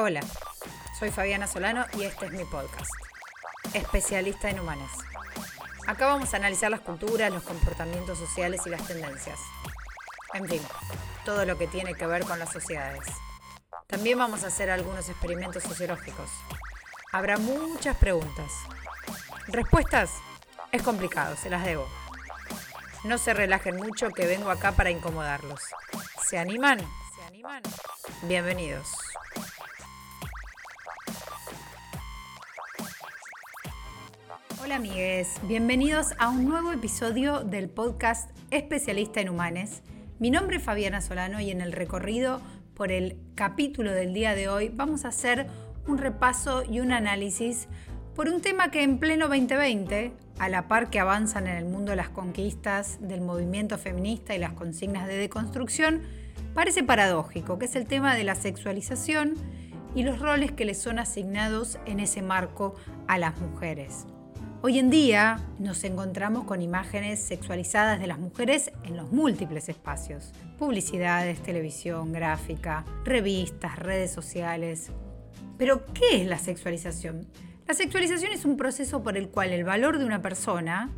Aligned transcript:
Hola, 0.00 0.20
soy 0.96 1.10
Fabiana 1.10 1.48
Solano 1.48 1.84
y 1.98 2.04
este 2.04 2.26
es 2.26 2.30
mi 2.32 2.44
podcast, 2.44 2.88
especialista 3.74 4.48
en 4.48 4.60
humanas. 4.60 4.92
Acá 5.88 6.06
vamos 6.06 6.32
a 6.32 6.36
analizar 6.36 6.70
las 6.70 6.82
culturas, 6.82 7.32
los 7.32 7.42
comportamientos 7.42 8.16
sociales 8.16 8.60
y 8.64 8.70
las 8.70 8.86
tendencias. 8.86 9.40
En 10.34 10.48
fin, 10.48 10.62
todo 11.24 11.44
lo 11.44 11.58
que 11.58 11.66
tiene 11.66 11.94
que 11.94 12.06
ver 12.06 12.24
con 12.24 12.38
las 12.38 12.52
sociedades. 12.52 13.08
También 13.88 14.16
vamos 14.18 14.44
a 14.44 14.46
hacer 14.46 14.70
algunos 14.70 15.08
experimentos 15.08 15.64
sociológicos. 15.64 16.30
Habrá 17.10 17.36
muchas 17.36 17.96
preguntas. 17.96 18.52
Respuestas 19.48 20.12
es 20.70 20.80
complicado, 20.84 21.34
se 21.34 21.50
las 21.50 21.64
debo. 21.64 21.88
No 23.02 23.18
se 23.18 23.34
relajen 23.34 23.74
mucho 23.74 24.10
que 24.10 24.28
vengo 24.28 24.52
acá 24.52 24.70
para 24.70 24.92
incomodarlos. 24.92 25.60
¿Se 26.24 26.38
animan? 26.38 26.78
¿Se 27.16 27.24
animan? 27.24 27.64
Bienvenidos. 28.22 29.07
Hola 34.68 34.76
amigues, 34.76 35.40
bienvenidos 35.44 36.08
a 36.18 36.28
un 36.28 36.44
nuevo 36.44 36.72
episodio 36.74 37.40
del 37.42 37.70
podcast 37.70 38.28
Especialista 38.50 39.22
en 39.22 39.30
Humanes. 39.30 39.80
Mi 40.18 40.30
nombre 40.30 40.58
es 40.58 40.62
Fabiana 40.62 41.00
Solano 41.00 41.40
y 41.40 41.50
en 41.50 41.62
el 41.62 41.72
recorrido 41.72 42.42
por 42.74 42.92
el 42.92 43.16
capítulo 43.34 43.92
del 43.92 44.12
día 44.12 44.34
de 44.34 44.50
hoy 44.50 44.68
vamos 44.68 45.06
a 45.06 45.08
hacer 45.08 45.46
un 45.86 45.96
repaso 45.96 46.64
y 46.70 46.80
un 46.80 46.92
análisis 46.92 47.66
por 48.14 48.28
un 48.28 48.42
tema 48.42 48.70
que 48.70 48.82
en 48.82 48.98
pleno 48.98 49.28
2020, 49.28 50.12
a 50.38 50.48
la 50.50 50.68
par 50.68 50.90
que 50.90 51.00
avanzan 51.00 51.46
en 51.46 51.56
el 51.56 51.64
mundo 51.64 51.94
las 51.94 52.10
conquistas 52.10 52.98
del 53.00 53.22
movimiento 53.22 53.78
feminista 53.78 54.34
y 54.34 54.38
las 54.38 54.52
consignas 54.52 55.08
de 55.08 55.16
deconstrucción, 55.16 56.02
parece 56.52 56.82
paradójico, 56.82 57.58
que 57.58 57.64
es 57.64 57.74
el 57.74 57.86
tema 57.86 58.14
de 58.14 58.24
la 58.24 58.34
sexualización 58.34 59.32
y 59.94 60.02
los 60.02 60.18
roles 60.18 60.52
que 60.52 60.66
le 60.66 60.74
son 60.74 60.98
asignados 60.98 61.78
en 61.86 62.00
ese 62.00 62.20
marco 62.20 62.74
a 63.06 63.16
las 63.16 63.40
mujeres. 63.40 64.04
Hoy 64.60 64.80
en 64.80 64.90
día 64.90 65.38
nos 65.60 65.84
encontramos 65.84 66.42
con 66.42 66.62
imágenes 66.62 67.20
sexualizadas 67.20 68.00
de 68.00 68.08
las 68.08 68.18
mujeres 68.18 68.72
en 68.82 68.96
los 68.96 69.12
múltiples 69.12 69.68
espacios. 69.68 70.32
Publicidades, 70.58 71.40
televisión, 71.40 72.12
gráfica, 72.12 72.84
revistas, 73.04 73.78
redes 73.78 74.10
sociales. 74.10 74.90
Pero, 75.58 75.86
¿qué 75.94 76.22
es 76.22 76.26
la 76.26 76.40
sexualización? 76.40 77.28
La 77.68 77.74
sexualización 77.74 78.32
es 78.32 78.44
un 78.44 78.56
proceso 78.56 79.00
por 79.00 79.16
el 79.16 79.28
cual 79.28 79.52
el 79.52 79.62
valor 79.62 80.00
de 80.00 80.04
una 80.04 80.22
persona 80.22 80.90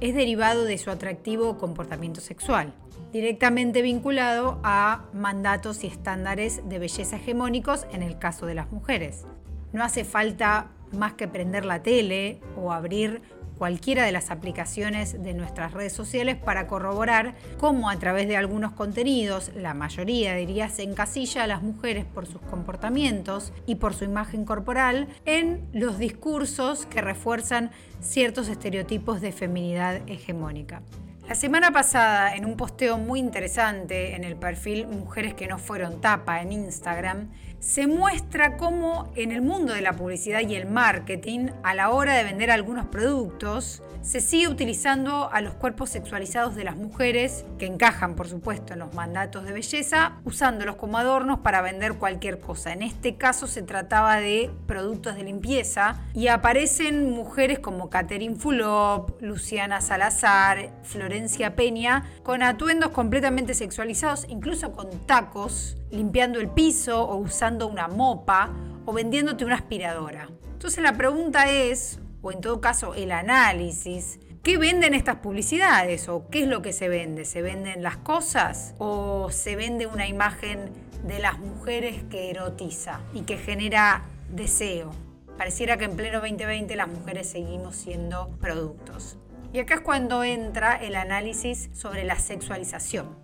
es 0.00 0.12
derivado 0.16 0.64
de 0.64 0.76
su 0.76 0.90
atractivo 0.90 1.56
comportamiento 1.56 2.20
sexual, 2.20 2.74
directamente 3.12 3.80
vinculado 3.80 4.58
a 4.64 5.04
mandatos 5.12 5.84
y 5.84 5.86
estándares 5.86 6.68
de 6.68 6.80
belleza 6.80 7.14
hegemónicos 7.14 7.86
en 7.92 8.02
el 8.02 8.18
caso 8.18 8.44
de 8.46 8.56
las 8.56 8.72
mujeres. 8.72 9.24
No 9.72 9.84
hace 9.84 10.04
falta 10.04 10.72
más 10.94 11.14
que 11.14 11.28
prender 11.28 11.64
la 11.64 11.82
tele 11.82 12.40
o 12.56 12.72
abrir 12.72 13.22
cualquiera 13.58 14.04
de 14.04 14.12
las 14.12 14.30
aplicaciones 14.30 15.22
de 15.22 15.34
nuestras 15.34 15.72
redes 15.72 15.92
sociales 15.92 16.36
para 16.36 16.66
corroborar 16.66 17.34
cómo 17.58 17.88
a 17.88 17.98
través 17.98 18.28
de 18.28 18.36
algunos 18.36 18.72
contenidos, 18.72 19.52
la 19.54 19.74
mayoría 19.74 20.34
diría 20.34 20.68
se 20.68 20.82
encasilla 20.82 21.44
a 21.44 21.46
las 21.46 21.62
mujeres 21.62 22.04
por 22.04 22.26
sus 22.26 22.40
comportamientos 22.42 23.52
y 23.66 23.76
por 23.76 23.94
su 23.94 24.04
imagen 24.04 24.44
corporal 24.44 25.08
en 25.24 25.66
los 25.72 25.98
discursos 25.98 26.86
que 26.86 27.00
refuerzan 27.00 27.70
ciertos 28.00 28.48
estereotipos 28.48 29.20
de 29.20 29.32
feminidad 29.32 30.00
hegemónica. 30.08 30.82
La 31.28 31.34
semana 31.34 31.70
pasada, 31.70 32.34
en 32.34 32.44
un 32.44 32.54
posteo 32.54 32.98
muy 32.98 33.18
interesante 33.18 34.14
en 34.14 34.24
el 34.24 34.36
perfil 34.36 34.86
Mujeres 34.86 35.32
que 35.32 35.46
no 35.46 35.56
fueron 35.56 36.02
tapa 36.02 36.42
en 36.42 36.52
Instagram, 36.52 37.30
se 37.64 37.86
muestra 37.86 38.58
cómo 38.58 39.10
en 39.16 39.32
el 39.32 39.40
mundo 39.40 39.72
de 39.72 39.80
la 39.80 39.94
publicidad 39.94 40.40
y 40.46 40.54
el 40.54 40.66
marketing, 40.66 41.48
a 41.62 41.74
la 41.74 41.90
hora 41.90 42.14
de 42.14 42.22
vender 42.22 42.50
algunos 42.50 42.86
productos, 42.86 43.82
se 44.02 44.20
sigue 44.20 44.48
utilizando 44.48 45.30
a 45.32 45.40
los 45.40 45.54
cuerpos 45.54 45.88
sexualizados 45.88 46.54
de 46.56 46.64
las 46.64 46.76
mujeres, 46.76 47.46
que 47.58 47.64
encajan 47.64 48.16
por 48.16 48.28
supuesto 48.28 48.74
en 48.74 48.80
los 48.80 48.92
mandatos 48.92 49.46
de 49.46 49.54
belleza, 49.54 50.18
usándolos 50.26 50.76
como 50.76 50.98
adornos 50.98 51.38
para 51.38 51.62
vender 51.62 51.94
cualquier 51.94 52.38
cosa. 52.38 52.74
En 52.74 52.82
este 52.82 53.16
caso 53.16 53.46
se 53.46 53.62
trataba 53.62 54.16
de 54.16 54.50
productos 54.66 55.16
de 55.16 55.24
limpieza 55.24 56.02
y 56.12 56.28
aparecen 56.28 57.10
mujeres 57.12 57.60
como 57.60 57.88
Catherine 57.88 58.36
Fulop, 58.36 59.22
Luciana 59.22 59.80
Salazar, 59.80 60.70
Florencia 60.82 61.56
Peña, 61.56 62.04
con 62.22 62.42
atuendos 62.42 62.90
completamente 62.90 63.54
sexualizados, 63.54 64.26
incluso 64.28 64.72
con 64.72 64.90
tacos, 65.06 65.78
limpiando 65.94 66.40
el 66.40 66.48
piso 66.48 67.02
o 67.02 67.16
usando 67.16 67.66
una 67.68 67.88
mopa 67.88 68.50
o 68.84 68.92
vendiéndote 68.92 69.44
una 69.44 69.54
aspiradora. 69.56 70.28
Entonces 70.52 70.82
la 70.82 70.92
pregunta 70.94 71.50
es, 71.50 72.00
o 72.22 72.32
en 72.32 72.40
todo 72.40 72.60
caso 72.60 72.94
el 72.94 73.12
análisis, 73.12 74.18
¿qué 74.42 74.58
venden 74.58 74.94
estas 74.94 75.16
publicidades 75.16 76.08
o 76.08 76.28
qué 76.30 76.42
es 76.42 76.48
lo 76.48 76.62
que 76.62 76.72
se 76.72 76.88
vende? 76.88 77.24
¿Se 77.24 77.42
venden 77.42 77.82
las 77.82 77.96
cosas 77.98 78.74
o 78.78 79.30
se 79.30 79.56
vende 79.56 79.86
una 79.86 80.06
imagen 80.06 80.70
de 81.02 81.18
las 81.18 81.38
mujeres 81.38 82.02
que 82.10 82.30
erotiza 82.30 83.00
y 83.12 83.22
que 83.22 83.36
genera 83.36 84.04
deseo? 84.30 84.92
Pareciera 85.38 85.76
que 85.76 85.84
en 85.84 85.96
pleno 85.96 86.20
2020 86.20 86.76
las 86.76 86.88
mujeres 86.88 87.28
seguimos 87.28 87.76
siendo 87.76 88.30
productos. 88.40 89.18
Y 89.52 89.58
acá 89.58 89.74
es 89.74 89.80
cuando 89.80 90.24
entra 90.24 90.74
el 90.76 90.96
análisis 90.96 91.70
sobre 91.72 92.04
la 92.04 92.18
sexualización. 92.18 93.23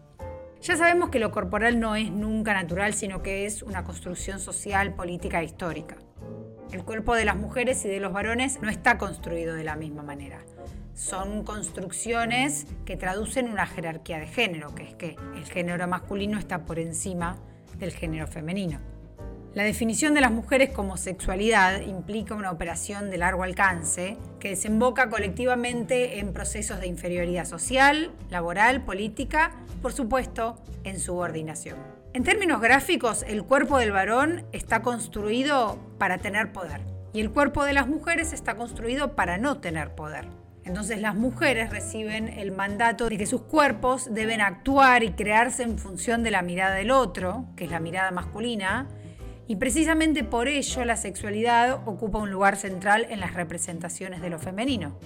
Ya 0.63 0.77
sabemos 0.77 1.09
que 1.09 1.19
lo 1.19 1.31
corporal 1.31 1.81
no 1.81 1.97
es 1.97 2.11
nunca 2.11 2.53
natural, 2.53 2.93
sino 2.93 3.23
que 3.23 3.47
es 3.47 3.63
una 3.63 3.83
construcción 3.83 4.39
social, 4.39 4.93
política 4.93 5.41
e 5.41 5.45
histórica. 5.45 5.97
El 6.71 6.85
cuerpo 6.85 7.15
de 7.15 7.25
las 7.25 7.37
mujeres 7.37 7.83
y 7.87 7.89
de 7.89 7.99
los 7.99 8.13
varones 8.13 8.61
no 8.61 8.69
está 8.69 8.99
construido 8.99 9.55
de 9.55 9.65
la 9.65 9.77
misma 9.77 10.03
manera. 10.03 10.39
Son 10.95 11.45
construcciones 11.45 12.67
que 12.85 12.99
traducen 12.99 13.49
una 13.49 13.67
jerarquía 13.67 14.19
de 14.19 14.27
género, 14.27 14.75
que 14.75 14.83
es 14.83 14.95
que 14.95 15.17
el 15.35 15.45
género 15.47 15.89
masculino 15.89 16.39
está 16.39 16.67
por 16.67 16.79
encima 16.79 17.39
del 17.79 17.93
género 17.93 18.27
femenino. 18.27 18.79
La 19.53 19.65
definición 19.65 20.15
de 20.15 20.21
las 20.21 20.31
mujeres 20.31 20.71
como 20.71 20.97
sexualidad 20.97 21.81
implica 21.81 22.37
una 22.37 22.53
operación 22.53 23.11
de 23.11 23.19
largo 23.19 23.43
alcance 23.43 24.17
que 24.39 24.51
desemboca 24.51 25.11
colectivamente 25.11 26.21
en 26.21 26.33
procesos 26.33 26.79
de 26.79 26.87
inferioridad 26.87 27.45
social, 27.45 28.13
laboral, 28.31 28.85
política, 28.85 29.51
por 29.83 29.93
supuesto, 29.93 30.57
en 30.85 31.01
subordinación. 31.01 31.79
En 32.13 32.23
términos 32.23 32.61
gráficos, 32.61 33.25
el 33.27 33.43
cuerpo 33.43 33.79
del 33.79 33.91
varón 33.91 34.45
está 34.53 34.83
construido 34.83 35.81
para 35.99 36.19
tener 36.19 36.53
poder 36.53 36.81
y 37.13 37.21
el 37.21 37.33
cuerpo 37.33 37.65
de 37.65 37.73
las 37.73 37.89
mujeres 37.89 38.33
está 38.33 38.55
construido 38.55 39.17
para 39.17 39.37
no 39.37 39.59
tener 39.59 39.97
poder. 39.97 40.27
Entonces 40.65 41.01
las 41.01 41.17
mujeres 41.17 41.71
reciben 41.71 42.29
el 42.29 42.53
mandato 42.53 43.09
de 43.09 43.19
que 43.19 43.27
sus 43.27 43.43
cuerpos 43.43 44.15
deben 44.15 44.41
actuar 44.41 45.03
y 45.03 45.11
crearse 45.11 45.65
en 45.65 45.77
función 45.77 46.23
de 46.23 46.31
la 46.31 46.43
mirada 46.43 46.77
del 46.77 46.93
otro, 46.93 47.47
que 47.57 47.65
es 47.65 47.71
la 47.73 47.81
mirada 47.81 48.13
masculina, 48.13 48.87
y 49.51 49.57
precisamente 49.57 50.23
por 50.23 50.47
ello 50.47 50.85
la 50.85 50.97
sexualidad 50.97 51.81
ocupa 51.85 52.19
un 52.19 52.31
lugar 52.31 52.55
central 52.55 53.09
en 53.11 53.19
las 53.19 53.35
representaciones 53.35 54.23
de 54.23 54.31
lo 54.31 54.39
femenino. 54.39 54.97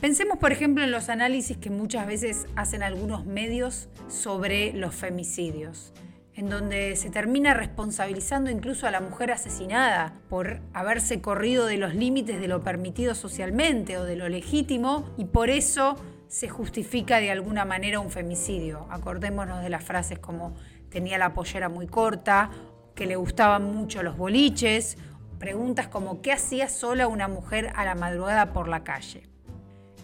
Pensemos, 0.00 0.38
por 0.38 0.50
ejemplo, 0.50 0.82
en 0.82 0.90
los 0.90 1.08
análisis 1.08 1.58
que 1.58 1.70
muchas 1.70 2.04
veces 2.04 2.48
hacen 2.56 2.82
algunos 2.82 3.24
medios 3.24 3.88
sobre 4.08 4.72
los 4.72 4.96
femicidios 4.96 5.92
en 6.34 6.48
donde 6.48 6.96
se 6.96 7.10
termina 7.10 7.54
responsabilizando 7.54 8.50
incluso 8.50 8.88
a 8.88 8.90
la 8.90 9.00
mujer 9.00 9.30
asesinada 9.30 10.14
por 10.28 10.60
haberse 10.72 11.20
corrido 11.20 11.66
de 11.66 11.76
los 11.76 11.94
límites 11.94 12.40
de 12.40 12.48
lo 12.48 12.62
permitido 12.62 13.14
socialmente 13.14 13.96
o 13.96 14.02
de 14.02 14.16
lo 14.16 14.28
legítimo 14.28 15.08
y 15.16 15.26
por 15.26 15.50
eso 15.50 15.94
se 16.26 16.48
justifica 16.48 17.20
de 17.20 17.30
alguna 17.30 17.64
manera 17.64 18.00
un 18.00 18.10
femicidio. 18.10 18.88
Acordémonos 18.90 19.62
de 19.62 19.70
las 19.70 19.84
frases 19.84 20.18
como 20.18 20.56
tenía 20.90 21.16
la 21.18 21.32
pollera 21.32 21.68
muy 21.68 21.86
corta, 21.86 22.50
que 22.98 23.06
le 23.06 23.14
gustaban 23.14 23.62
mucho 23.62 24.02
los 24.02 24.16
boliches, 24.16 24.98
preguntas 25.38 25.86
como 25.86 26.20
¿qué 26.20 26.32
hacía 26.32 26.68
sola 26.68 27.06
una 27.06 27.28
mujer 27.28 27.70
a 27.76 27.84
la 27.84 27.94
madrugada 27.94 28.52
por 28.52 28.66
la 28.66 28.82
calle? 28.82 29.22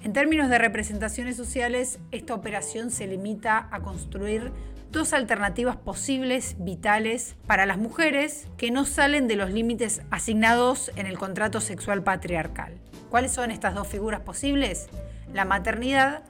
En 0.04 0.12
términos 0.12 0.48
de 0.48 0.58
representaciones 0.58 1.36
sociales, 1.36 1.98
esta 2.12 2.34
operación 2.34 2.92
se 2.92 3.08
limita 3.08 3.66
a 3.72 3.80
construir 3.80 4.52
dos 4.92 5.12
alternativas 5.12 5.74
posibles, 5.74 6.54
vitales, 6.60 7.34
para 7.48 7.66
las 7.66 7.78
mujeres 7.78 8.46
que 8.56 8.70
no 8.70 8.84
salen 8.84 9.26
de 9.26 9.34
los 9.34 9.50
límites 9.50 10.02
asignados 10.12 10.92
en 10.94 11.08
el 11.08 11.18
contrato 11.18 11.60
sexual 11.60 12.04
patriarcal. 12.04 12.78
¿Cuáles 13.10 13.32
son 13.32 13.50
estas 13.50 13.74
dos 13.74 13.88
figuras 13.88 14.20
posibles? 14.20 14.86
La 15.32 15.44
maternidad 15.44 16.22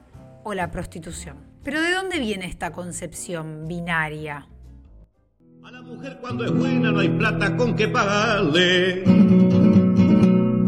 o 0.43 0.55
la 0.55 0.71
prostitución. 0.71 1.37
Pero 1.63 1.79
¿de 1.79 1.91
dónde 1.91 2.17
viene 2.17 2.47
esta 2.47 2.71
concepción 2.71 3.67
binaria? 3.67 4.47
A 5.65 5.71
la 5.71 5.81
mujer 5.81 6.19
cuando 6.21 6.45
es 6.45 6.51
buena 6.51 6.91
no 6.91 6.99
hay 6.99 7.09
plata 7.09 7.57
con 7.57 7.75
que 7.75 7.87
pagarle. 7.87 9.03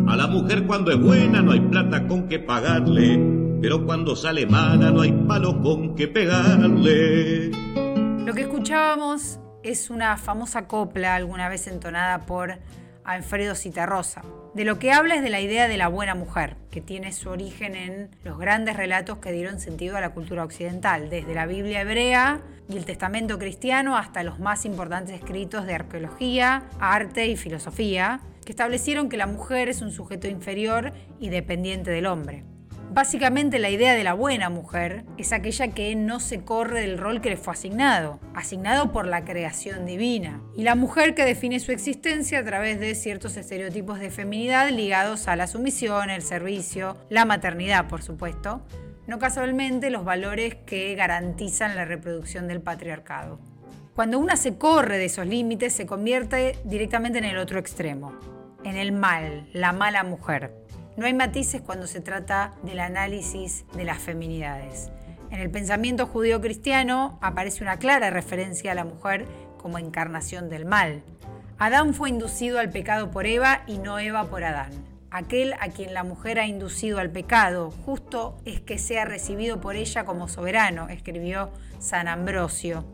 A 0.08 0.16
la 0.16 0.26
mujer 0.26 0.66
cuando 0.66 0.92
es 0.92 1.00
buena 1.00 1.40
no 1.44 1.52
hay 1.52 1.60
plata 1.60 2.08
con 2.08 2.28
que 2.28 2.40
pagarle. 2.40 3.20
Pero 3.62 3.86
cuando 3.86 4.16
sale 4.16 4.48
mala 4.48 4.90
no 4.90 5.02
hay 5.02 5.12
palo 5.12 5.62
con 5.62 5.94
que 5.94 6.08
pegarle. 6.08 7.52
Lo 8.26 8.34
que 8.34 8.42
escuchábamos 8.42 9.40
es 9.62 9.92
una 9.92 10.18
famosa 10.18 10.68
copla 10.68 11.14
alguna 11.14 11.48
vez 11.48 11.68
entonada 11.68 12.26
por 12.26 12.58
Alfredo 13.08 13.56
Citarrosa. 13.56 14.22
De 14.54 14.66
lo 14.66 14.80
que 14.80 14.92
habla 14.92 15.16
es 15.16 15.24
de 15.24 15.30
la 15.30 15.40
idea 15.40 15.70
de 15.70 15.78
la 15.78 15.88
buena 15.88 16.14
mujer, 16.14 16.58
que 16.70 16.82
tiene 16.82 17.14
su 17.14 17.30
origen 17.30 17.76
en 17.76 18.10
los 18.24 18.38
grandes 18.38 18.76
relatos 18.76 19.20
que 19.20 19.32
dieron 19.32 19.62
sentido 19.62 19.96
a 19.96 20.02
la 20.02 20.10
cultura 20.10 20.44
occidental, 20.44 21.10
desde 21.10 21.34
la 21.34 21.46
Biblia 21.46 21.82
hebrea 21.82 22.42
y 22.68 22.76
el 22.76 22.84
Testamento 22.84 23.40
cristiano 23.40 23.96
hasta 23.96 24.24
los 24.24 24.40
más 24.40 24.66
importantes 24.66 25.16
escritos 25.16 25.66
de 25.66 25.76
arqueología, 25.76 26.64
arte 26.80 27.28
y 27.28 27.38
filosofía, 27.38 28.20
que 28.46 28.52
establecieron 28.52 29.08
que 29.08 29.16
la 29.16 29.28
mujer 29.28 29.70
es 29.70 29.82
un 29.82 29.92
sujeto 29.92 30.28
inferior 30.28 30.92
y 31.20 31.30
dependiente 31.30 31.92
del 31.92 32.08
hombre. 32.08 32.44
Básicamente 32.90 33.60
la 33.60 33.70
idea 33.70 33.94
de 33.94 34.04
la 34.04 34.14
buena 34.14 34.50
mujer 34.50 35.04
es 35.18 35.34
aquella 35.34 35.68
que 35.68 35.94
no 35.96 36.20
se 36.20 36.44
corre 36.44 36.82
del 36.82 36.98
rol 36.98 37.22
que 37.22 37.30
le 37.30 37.38
fue 37.38 37.54
asignado, 37.54 38.20
asignado 38.34 38.94
por 38.94 39.06
la 39.06 39.26
creación 39.26 39.86
divina, 39.86 40.42
y 40.56 40.64
la 40.64 40.76
mujer 40.76 41.14
que 41.14 41.26
define 41.26 41.60
su 41.60 41.72
existencia 41.74 42.40
a 42.40 42.46
través 42.46 42.80
de 42.80 42.96
ciertos 42.96 43.36
estereotipos 43.36 44.00
de 44.00 44.10
feminidad 44.10 44.70
ligados 44.72 45.28
a 45.28 45.36
la 45.36 45.48
sumisión, 45.48 46.10
el 46.10 46.22
servicio, 46.22 46.96
la 47.10 47.26
maternidad, 47.26 47.88
por 47.88 48.02
supuesto, 48.02 48.62
no 49.06 49.20
casualmente 49.20 49.90
los 49.90 50.06
valores 50.06 50.56
que 50.66 50.96
garantizan 50.96 51.76
la 51.76 51.86
reproducción 51.86 52.48
del 52.48 52.62
patriarcado. 52.62 53.40
Cuando 53.96 54.18
una 54.18 54.38
se 54.38 54.58
corre 54.58 54.98
de 54.98 55.06
esos 55.06 55.28
límites, 55.28 55.74
se 55.74 55.86
convierte 55.86 56.58
directamente 56.64 57.18
en 57.18 57.26
el 57.26 57.38
otro 57.38 57.60
extremo, 57.60 58.14
en 58.64 58.76
el 58.78 58.92
mal, 58.92 59.50
la 59.54 59.74
mala 59.74 60.04
mujer. 60.04 60.67
No 60.98 61.06
hay 61.06 61.14
matices 61.14 61.62
cuando 61.62 61.86
se 61.86 62.02
trata 62.02 62.54
del 62.64 62.80
análisis 62.80 63.66
de 63.76 63.86
las 63.86 64.00
feminidades. 64.00 64.90
En 65.30 65.40
el 65.40 65.52
pensamiento 65.52 66.08
judío-cristiano 66.08 67.20
aparece 67.22 67.64
una 67.64 67.78
clara 67.78 68.10
referencia 68.10 68.72
a 68.72 68.76
la 68.76 68.84
mujer 68.84 69.28
como 69.62 69.78
encarnación 69.78 70.50
del 70.50 70.66
mal. 70.66 71.04
Adán 71.60 71.94
fue 71.94 72.10
inducido 72.10 72.58
al 72.58 72.72
pecado 72.72 73.12
por 73.12 73.28
Eva 73.28 73.62
y 73.68 73.78
no 73.78 74.00
Eva 74.00 74.24
por 74.26 74.44
Adán. 74.44 74.72
Aquel 75.12 75.54
a 75.60 75.70
quien 75.70 75.94
la 75.94 76.04
mujer 76.04 76.40
ha 76.40 76.48
inducido 76.48 76.98
al 76.98 77.12
pecado, 77.12 77.70
justo 77.86 78.38
es 78.46 78.60
que 78.60 78.80
sea 78.80 79.06
recibido 79.06 79.62
por 79.62 79.76
ella 79.76 80.04
como 80.04 80.28
soberano, 80.28 80.90
escribió 80.90 81.52
San 81.78 82.08
Ambrosio. 82.08 82.86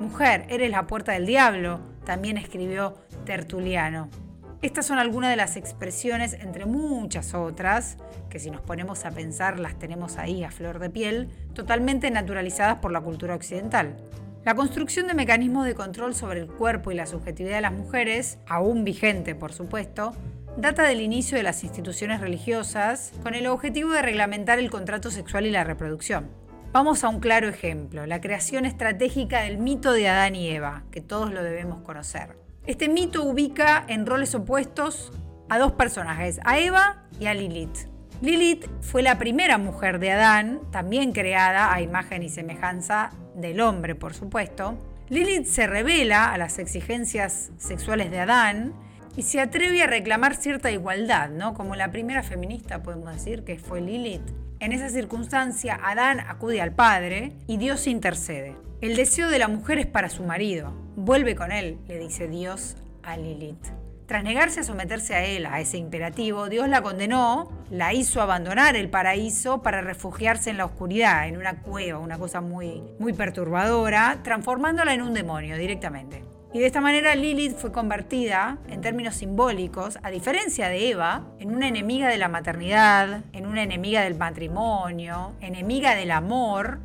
Mujer, 0.00 0.44
eres 0.48 0.70
la 0.72 0.88
puerta 0.88 1.12
del 1.12 1.26
diablo, 1.26 1.80
también 2.04 2.36
escribió 2.36 2.96
Tertuliano. 3.24 4.10
Estas 4.60 4.86
son 4.86 4.98
algunas 4.98 5.30
de 5.30 5.36
las 5.36 5.56
expresiones, 5.56 6.32
entre 6.32 6.66
muchas 6.66 7.32
otras, 7.32 7.96
que 8.28 8.40
si 8.40 8.50
nos 8.50 8.60
ponemos 8.60 9.04
a 9.04 9.12
pensar 9.12 9.60
las 9.60 9.78
tenemos 9.78 10.18
ahí 10.18 10.42
a 10.42 10.50
flor 10.50 10.80
de 10.80 10.90
piel, 10.90 11.28
totalmente 11.54 12.10
naturalizadas 12.10 12.78
por 12.78 12.90
la 12.90 13.00
cultura 13.00 13.36
occidental. 13.36 13.96
La 14.44 14.56
construcción 14.56 15.06
de 15.06 15.14
mecanismos 15.14 15.64
de 15.64 15.76
control 15.76 16.12
sobre 16.12 16.40
el 16.40 16.48
cuerpo 16.48 16.90
y 16.90 16.96
la 16.96 17.06
subjetividad 17.06 17.54
de 17.54 17.60
las 17.60 17.72
mujeres, 17.72 18.38
aún 18.48 18.82
vigente 18.82 19.36
por 19.36 19.52
supuesto, 19.52 20.12
data 20.56 20.82
del 20.82 21.02
inicio 21.02 21.36
de 21.36 21.44
las 21.44 21.62
instituciones 21.62 22.20
religiosas 22.20 23.12
con 23.22 23.36
el 23.36 23.46
objetivo 23.46 23.92
de 23.92 24.02
reglamentar 24.02 24.58
el 24.58 24.70
contrato 24.70 25.12
sexual 25.12 25.46
y 25.46 25.52
la 25.52 25.62
reproducción. 25.62 26.30
Vamos 26.72 27.04
a 27.04 27.08
un 27.08 27.20
claro 27.20 27.48
ejemplo, 27.48 28.06
la 28.06 28.20
creación 28.20 28.64
estratégica 28.64 29.42
del 29.42 29.58
mito 29.58 29.92
de 29.92 30.08
Adán 30.08 30.34
y 30.34 30.48
Eva, 30.48 30.82
que 30.90 31.00
todos 31.00 31.32
lo 31.32 31.44
debemos 31.44 31.82
conocer. 31.82 32.47
Este 32.68 32.86
mito 32.86 33.24
ubica 33.24 33.82
en 33.88 34.04
roles 34.04 34.34
opuestos 34.34 35.10
a 35.48 35.58
dos 35.58 35.72
personajes, 35.72 36.38
a 36.44 36.58
Eva 36.58 37.06
y 37.18 37.24
a 37.24 37.32
Lilith. 37.32 37.88
Lilith 38.20 38.68
fue 38.82 39.02
la 39.02 39.18
primera 39.18 39.56
mujer 39.56 39.98
de 39.98 40.10
Adán, 40.10 40.60
también 40.70 41.12
creada 41.12 41.72
a 41.72 41.80
imagen 41.80 42.22
y 42.22 42.28
semejanza 42.28 43.08
del 43.34 43.62
hombre, 43.62 43.94
por 43.94 44.12
supuesto. 44.12 44.76
Lilith 45.08 45.46
se 45.46 45.66
revela 45.66 46.30
a 46.30 46.36
las 46.36 46.58
exigencias 46.58 47.52
sexuales 47.56 48.10
de 48.10 48.20
Adán 48.20 48.74
y 49.16 49.22
se 49.22 49.40
atreve 49.40 49.82
a 49.82 49.86
reclamar 49.86 50.34
cierta 50.34 50.70
igualdad, 50.70 51.30
¿no? 51.30 51.54
Como 51.54 51.74
la 51.74 51.90
primera 51.90 52.22
feminista, 52.22 52.82
podemos 52.82 53.14
decir, 53.14 53.44
que 53.44 53.58
fue 53.58 53.80
Lilith. 53.80 54.30
En 54.60 54.72
esa 54.72 54.90
circunstancia, 54.90 55.80
Adán 55.82 56.20
acude 56.20 56.60
al 56.60 56.74
Padre 56.74 57.32
y 57.46 57.56
Dios 57.56 57.86
intercede. 57.86 58.67
El 58.80 58.94
deseo 58.94 59.28
de 59.28 59.40
la 59.40 59.48
mujer 59.48 59.80
es 59.80 59.86
para 59.86 60.08
su 60.08 60.22
marido. 60.22 60.72
Vuelve 60.94 61.34
con 61.34 61.50
él, 61.50 61.78
le 61.88 61.98
dice 61.98 62.28
Dios 62.28 62.76
a 63.02 63.16
Lilith. 63.16 63.66
Tras 64.06 64.22
negarse 64.22 64.60
a 64.60 64.62
someterse 64.62 65.16
a 65.16 65.24
él, 65.24 65.46
a 65.46 65.58
ese 65.58 65.78
imperativo, 65.78 66.48
Dios 66.48 66.68
la 66.68 66.80
condenó, 66.80 67.50
la 67.70 67.92
hizo 67.92 68.22
abandonar 68.22 68.76
el 68.76 68.88
paraíso 68.88 69.62
para 69.62 69.80
refugiarse 69.80 70.50
en 70.50 70.58
la 70.58 70.64
oscuridad, 70.64 71.26
en 71.26 71.38
una 71.38 71.60
cueva, 71.60 71.98
una 71.98 72.18
cosa 72.18 72.40
muy, 72.40 72.80
muy 73.00 73.12
perturbadora, 73.14 74.20
transformándola 74.22 74.94
en 74.94 75.02
un 75.02 75.12
demonio 75.12 75.58
directamente. 75.58 76.22
Y 76.52 76.60
de 76.60 76.66
esta 76.66 76.80
manera 76.80 77.16
Lilith 77.16 77.56
fue 77.56 77.72
convertida, 77.72 78.58
en 78.68 78.80
términos 78.80 79.16
simbólicos, 79.16 79.98
a 80.04 80.10
diferencia 80.10 80.68
de 80.68 80.90
Eva, 80.90 81.26
en 81.40 81.52
una 81.52 81.66
enemiga 81.66 82.08
de 82.08 82.18
la 82.18 82.28
maternidad, 82.28 83.24
en 83.32 83.44
una 83.44 83.64
enemiga 83.64 84.02
del 84.02 84.14
matrimonio, 84.14 85.32
enemiga 85.40 85.96
del 85.96 86.12
amor, 86.12 86.78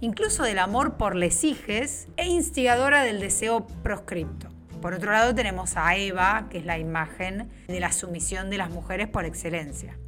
incluso 0.00 0.42
del 0.42 0.58
amor 0.58 0.96
por 0.96 1.16
les 1.16 1.44
hijes 1.44 2.08
e 2.16 2.26
instigadora 2.26 3.02
del 3.02 3.20
deseo 3.20 3.66
proscripto. 3.82 4.48
Por 4.80 4.94
otro 4.94 5.12
lado 5.12 5.34
tenemos 5.34 5.76
a 5.76 5.96
Eva, 5.96 6.46
que 6.50 6.58
es 6.58 6.66
la 6.66 6.78
imagen 6.78 7.50
de 7.66 7.80
la 7.80 7.92
sumisión 7.92 8.50
de 8.50 8.58
las 8.58 8.70
mujeres 8.70 9.08
por 9.08 9.24
excelencia. 9.24 9.98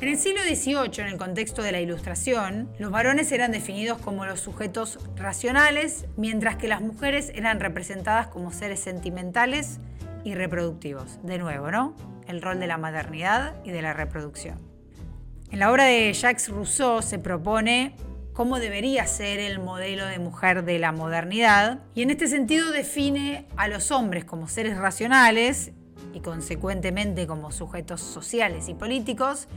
En 0.00 0.08
el 0.08 0.18
siglo 0.18 0.42
XVIII, 0.42 1.00
en 1.00 1.06
el 1.06 1.16
contexto 1.16 1.62
de 1.62 1.72
la 1.72 1.80
Ilustración, 1.80 2.68
los 2.78 2.90
varones 2.90 3.32
eran 3.32 3.52
definidos 3.52 3.98
como 3.98 4.26
los 4.26 4.40
sujetos 4.40 4.98
racionales, 5.16 6.04
mientras 6.16 6.56
que 6.56 6.68
las 6.68 6.82
mujeres 6.82 7.32
eran 7.34 7.58
representadas 7.58 8.26
como 8.26 8.52
seres 8.52 8.80
sentimentales 8.80 9.78
y 10.22 10.34
reproductivos. 10.34 11.20
De 11.22 11.38
nuevo, 11.38 11.70
¿no? 11.70 11.96
El 12.26 12.42
rol 12.42 12.60
de 12.60 12.66
la 12.66 12.76
maternidad 12.76 13.54
y 13.64 13.70
de 13.70 13.82
la 13.82 13.94
reproducción. 13.94 14.58
En 15.50 15.60
la 15.60 15.70
obra 15.70 15.84
de 15.84 16.12
Jacques 16.12 16.48
Rousseau 16.48 17.00
se 17.00 17.18
propone 17.18 17.94
cómo 18.34 18.58
debería 18.58 19.06
ser 19.06 19.38
el 19.38 19.60
modelo 19.60 20.04
de 20.06 20.18
mujer 20.18 20.64
de 20.64 20.78
la 20.78 20.92
modernidad 20.92 21.78
y 21.94 22.02
en 22.02 22.10
este 22.10 22.26
sentido 22.26 22.70
define 22.72 23.46
a 23.56 23.68
los 23.68 23.90
hombres 23.92 24.24
como 24.24 24.48
seres 24.48 24.76
racionales 24.76 25.70
y 26.12 26.20
consecuentemente 26.20 27.26
como 27.26 27.52
sujetos 27.52 28.00
sociales 28.00 28.68
y 28.68 28.74
políticos, 28.74 29.48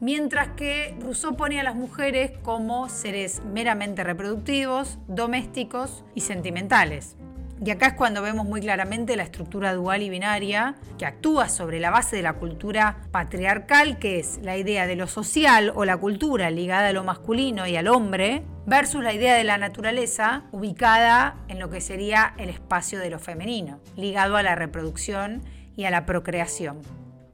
mientras 0.00 0.48
que 0.50 0.94
Rousseau 1.00 1.34
pone 1.34 1.60
a 1.60 1.64
las 1.64 1.74
mujeres 1.74 2.32
como 2.42 2.88
seres 2.90 3.42
meramente 3.52 4.04
reproductivos, 4.04 4.98
domésticos 5.08 6.04
y 6.14 6.20
sentimentales. 6.20 7.16
Y 7.62 7.70
acá 7.70 7.88
es 7.88 7.92
cuando 7.92 8.22
vemos 8.22 8.46
muy 8.46 8.62
claramente 8.62 9.16
la 9.16 9.22
estructura 9.22 9.74
dual 9.74 10.00
y 10.00 10.08
binaria 10.08 10.76
que 10.98 11.04
actúa 11.04 11.50
sobre 11.50 11.78
la 11.78 11.90
base 11.90 12.16
de 12.16 12.22
la 12.22 12.32
cultura 12.32 13.02
patriarcal, 13.10 13.98
que 13.98 14.18
es 14.18 14.38
la 14.42 14.56
idea 14.56 14.86
de 14.86 14.96
lo 14.96 15.06
social 15.06 15.70
o 15.74 15.84
la 15.84 15.98
cultura 15.98 16.50
ligada 16.50 16.88
a 16.88 16.92
lo 16.92 17.04
masculino 17.04 17.66
y 17.66 17.76
al 17.76 17.88
hombre, 17.88 18.44
versus 18.64 19.04
la 19.04 19.12
idea 19.12 19.34
de 19.34 19.44
la 19.44 19.58
naturaleza 19.58 20.44
ubicada 20.52 21.36
en 21.48 21.58
lo 21.58 21.68
que 21.68 21.82
sería 21.82 22.32
el 22.38 22.48
espacio 22.48 22.98
de 22.98 23.10
lo 23.10 23.18
femenino, 23.18 23.78
ligado 23.94 24.38
a 24.38 24.42
la 24.42 24.54
reproducción 24.54 25.42
y 25.76 25.84
a 25.84 25.90
la 25.90 26.06
procreación. 26.06 26.80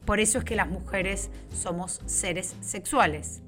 Por 0.05 0.19
eso 0.19 0.39
es 0.39 0.45
que 0.45 0.57
las 0.57 0.69
mujeres 0.69 1.31
somos 1.55 2.01
seres 2.07 2.57
sexuales. 2.63 3.43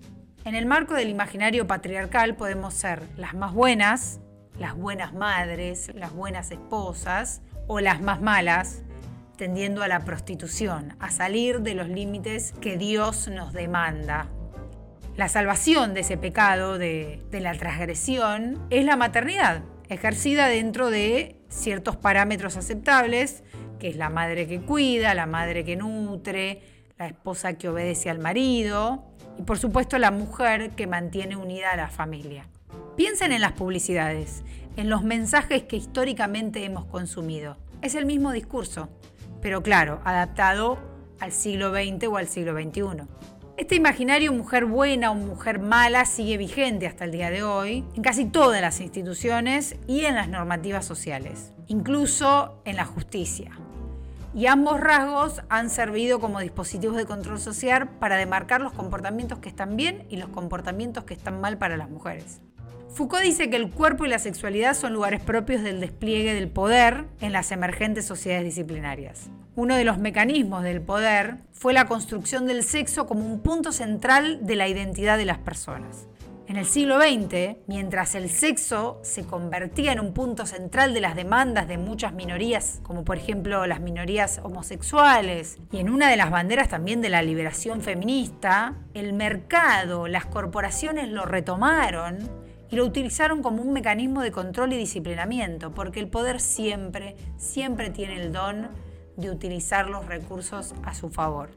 En 0.45 0.55
el 0.55 0.67
marco 0.67 0.95
del 0.95 1.09
imaginario 1.09 1.67
patriarcal 1.67 2.37
podemos 2.37 2.73
ser 2.73 3.02
las 3.17 3.35
más 3.35 3.52
buenas, 3.52 4.21
las 4.59 4.77
buenas 4.77 5.15
madres, 5.15 5.91
las 5.95 6.12
buenas 6.12 6.50
esposas 6.50 7.43
o 7.67 7.81
las 7.81 8.00
más 8.00 8.21
malas, 8.21 8.83
tendiendo 9.37 9.83
a 9.83 9.88
la 9.88 10.00
prostitución, 10.00 10.97
a 10.99 11.11
salir 11.11 11.61
de 11.61 11.75
los 11.75 11.88
límites 11.88 12.53
que 12.61 12.77
Dios 12.77 13.29
nos 13.29 13.53
demanda. 13.53 14.29
La 15.17 15.29
salvación 15.29 15.95
de 15.95 16.00
ese 16.00 16.17
pecado, 16.17 16.79
de, 16.79 17.21
la 17.31 17.55
transgresión, 17.55 18.67
es 18.71 18.85
la 18.85 18.97
maternidad, 18.97 19.62
ejercida 19.88 20.49
dentro 20.49 20.91
de 20.91 21.37
ciertos 21.49 21.97
parámetros 21.97 22.57
aceptables, 22.57 23.43
que 23.79 23.88
es 23.88 23.97
la 23.97 24.11
madre 24.11 24.49
que 24.49 24.61
cuida, 24.61 25.15
la 25.15 25.27
madre 25.27 25.65
que 25.65 25.77
nutre, 25.77 26.62
la 26.99 27.07
esposa 27.07 27.55
que 27.55 27.69
obedece 27.69 28.11
al 28.11 28.19
marido 28.19 29.05
y 29.38 29.43
por 29.43 29.59
supuesto 29.59 29.99
la 29.99 30.11
mujer 30.11 30.71
que 30.71 30.88
mantiene 30.88 31.37
unida 31.37 31.73
a 31.73 31.77
la 31.77 31.88
familia. 31.88 32.49
Piensen 32.97 33.33
en 33.33 33.41
las 33.41 33.53
publicidades, 33.53 34.43
en 34.77 34.91
los 34.91 35.03
mensajes 35.03 35.65
que 35.65 35.77
históricamente 35.77 36.65
hemos 36.65 36.85
consumido. 36.85 37.57
Es 37.83 37.95
el 37.95 38.07
mismo 38.07 38.33
discurso, 38.33 38.89
pero 39.41 39.63
claro, 39.63 40.01
adaptado 40.05 40.79
al 41.21 41.33
siglo 41.33 41.71
XX 41.73 42.09
o 42.09 42.17
al 42.17 42.29
siglo 42.29 42.55
XXI. 42.55 43.07
Este 43.57 43.75
imaginario 43.75 44.33
mujer 44.33 44.67
buena 44.67 45.11
o 45.11 45.17
mujer 45.17 45.59
mala 45.59 46.05
sigue 46.05 46.37
vigente 46.37 46.87
hasta 46.87 47.05
el 47.05 47.11
día 47.11 47.31
de 47.31 47.43
hoy 47.43 47.85
en 47.97 48.03
casi 48.03 48.25
todas 48.25 48.61
las 48.61 48.81
instituciones 48.81 49.75
y 49.89 50.05
en 50.05 50.15
las 50.15 50.29
normativas 50.29 50.87
sociales, 50.87 51.53
incluso 51.67 52.63
en 52.65 52.77
la 52.77 52.85
justicia. 52.85 53.51
Y 54.33 54.47
ambos 54.47 54.79
rasgos 54.79 55.43
han 55.49 55.71
servido 55.71 56.21
como 56.21 56.39
dispositivos 56.39 56.97
de 56.97 57.07
control 57.07 57.41
social 57.41 57.89
para 57.99 58.17
demarcar 58.17 58.61
los 58.61 58.73
comportamientos 58.73 59.41
que 59.41 59.49
están 59.49 59.77
bien 59.77 60.07
y 60.09 60.19
los 60.19 60.29
comportamientos 60.29 61.03
que 61.03 61.15
están 61.15 61.41
mal 61.41 61.59
para 61.59 61.77
las 61.77 61.91
mujeres. 61.91 62.41
Foucault 62.90 63.23
dice 63.23 63.50
que 63.50 63.57
el 63.57 63.71
cuerpo 63.71 64.07
y 64.07 64.09
la 64.09 64.18
sexualidad 64.18 64.75
son 64.75 64.92
lugares 64.92 65.21
propios 65.21 65.62
del 65.62 65.80
despliegue 65.80 66.35
del 66.35 66.49
poder 66.49 67.04
en 67.21 67.33
las 67.33 67.52
emergentes 67.52 68.07
sociedades 68.07 68.45
disciplinarias. 68.45 69.28
Uno 69.54 69.76
de 69.76 69.85
los 69.85 69.99
mecanismos 69.99 70.62
del 70.62 70.80
poder 70.80 71.37
fue 71.52 71.73
la 71.73 71.87
construcción 71.87 72.47
del 72.47 72.64
sexo 72.64 73.07
como 73.07 73.26
un 73.26 73.40
punto 73.40 73.73
central 73.73 74.47
de 74.47 74.57
la 74.57 74.68
identidad 74.68 75.18
de 75.18 75.26
las 75.26 75.38
personas. 75.38 76.09
En 76.49 76.57
el 76.57 76.64
siglo 76.64 76.99
XX, 76.99 77.59
mientras 77.66 78.14
el 78.14 78.30
sexo 78.30 78.99
se 79.02 79.25
convertía 79.25 79.92
en 79.92 80.00
un 80.00 80.14
punto 80.14 80.47
central 80.47 80.95
de 80.95 81.02
las 81.02 81.14
demandas 81.14 81.68
de 81.68 81.76
muchas 81.76 82.14
minorías, 82.14 82.80
como 82.83 83.04
por 83.04 83.18
ejemplo 83.18 83.66
las 83.66 83.80
minorías 83.80 84.40
homosexuales, 84.42 85.59
y 85.71 85.78
en 85.78 85.90
una 85.90 86.09
de 86.09 86.16
las 86.16 86.30
banderas 86.30 86.71
también 86.71 87.02
de 87.02 87.11
la 87.11 87.21
liberación 87.21 87.83
feminista, 87.83 88.76
el 88.95 89.12
mercado, 89.12 90.09
las 90.09 90.25
corporaciones 90.25 91.09
lo 91.11 91.26
retomaron 91.26 92.48
y 92.71 92.77
lo 92.77 92.85
utilizaron 92.85 93.43
como 93.43 93.63
un 93.63 93.73
mecanismo 93.73 94.23
de 94.23 94.33
control 94.33 94.73
y 94.73 94.77
disciplinamiento, 94.77 95.73
porque 95.73 96.01
el 96.01 96.09
poder 96.09 96.41
siempre, 96.41 97.17
siempre 97.37 97.91
tiene 97.91 98.21
el 98.21 98.33
don 98.33 98.69
de 99.17 99.31
utilizar 99.31 99.89
los 99.89 100.07
recursos 100.07 100.75
a 100.85 100.95
su 100.95 101.11
favor. 101.11 101.51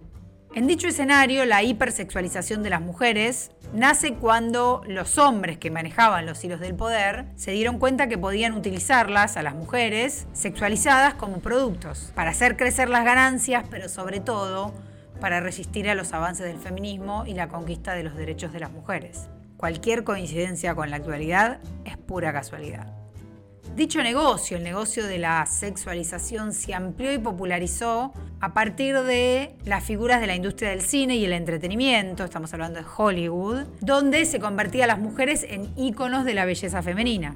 En 0.53 0.67
dicho 0.67 0.89
escenario, 0.89 1.45
la 1.45 1.63
hipersexualización 1.63 2.61
de 2.61 2.69
las 2.69 2.81
mujeres 2.81 3.51
nace 3.73 4.15
cuando 4.15 4.81
los 4.85 5.17
hombres 5.17 5.57
que 5.57 5.71
manejaban 5.71 6.25
los 6.25 6.43
hilos 6.43 6.59
del 6.59 6.75
poder 6.75 7.25
se 7.37 7.51
dieron 7.51 7.79
cuenta 7.79 8.07
que 8.07 8.17
podían 8.17 8.53
utilizarlas 8.53 9.37
a 9.37 9.43
las 9.43 9.55
mujeres 9.55 10.27
sexualizadas 10.33 11.13
como 11.13 11.39
productos 11.39 12.11
para 12.15 12.31
hacer 12.31 12.57
crecer 12.57 12.89
las 12.89 13.05
ganancias, 13.05 13.63
pero 13.69 13.87
sobre 13.87 14.19
todo 14.19 14.73
para 15.21 15.39
resistir 15.39 15.89
a 15.89 15.95
los 15.95 16.11
avances 16.11 16.45
del 16.45 16.57
feminismo 16.57 17.23
y 17.25 17.33
la 17.33 17.47
conquista 17.47 17.93
de 17.93 18.03
los 18.03 18.17
derechos 18.17 18.51
de 18.51 18.59
las 18.59 18.71
mujeres. 18.71 19.29
Cualquier 19.61 20.03
coincidencia 20.03 20.73
con 20.73 20.89
la 20.89 20.95
actualidad 20.95 21.59
es 21.85 21.95
pura 21.95 22.33
casualidad. 22.33 22.87
Dicho 23.75 24.01
negocio, 24.01 24.57
el 24.57 24.63
negocio 24.63 25.05
de 25.05 25.19
la 25.19 25.45
sexualización, 25.45 26.51
se 26.51 26.73
amplió 26.73 27.13
y 27.13 27.19
popularizó 27.19 28.11
a 28.39 28.55
partir 28.55 28.99
de 29.03 29.55
las 29.63 29.83
figuras 29.83 30.19
de 30.19 30.25
la 30.25 30.35
industria 30.35 30.71
del 30.71 30.81
cine 30.81 31.17
y 31.17 31.25
el 31.25 31.33
entretenimiento, 31.33 32.23
estamos 32.23 32.51
hablando 32.55 32.79
de 32.79 32.87
Hollywood, 32.97 33.67
donde 33.81 34.25
se 34.25 34.39
convertía 34.39 34.85
a 34.85 34.87
las 34.87 34.97
mujeres 34.97 35.45
en 35.47 35.71
íconos 35.77 36.25
de 36.25 36.33
la 36.33 36.45
belleza 36.45 36.81
femenina. 36.81 37.35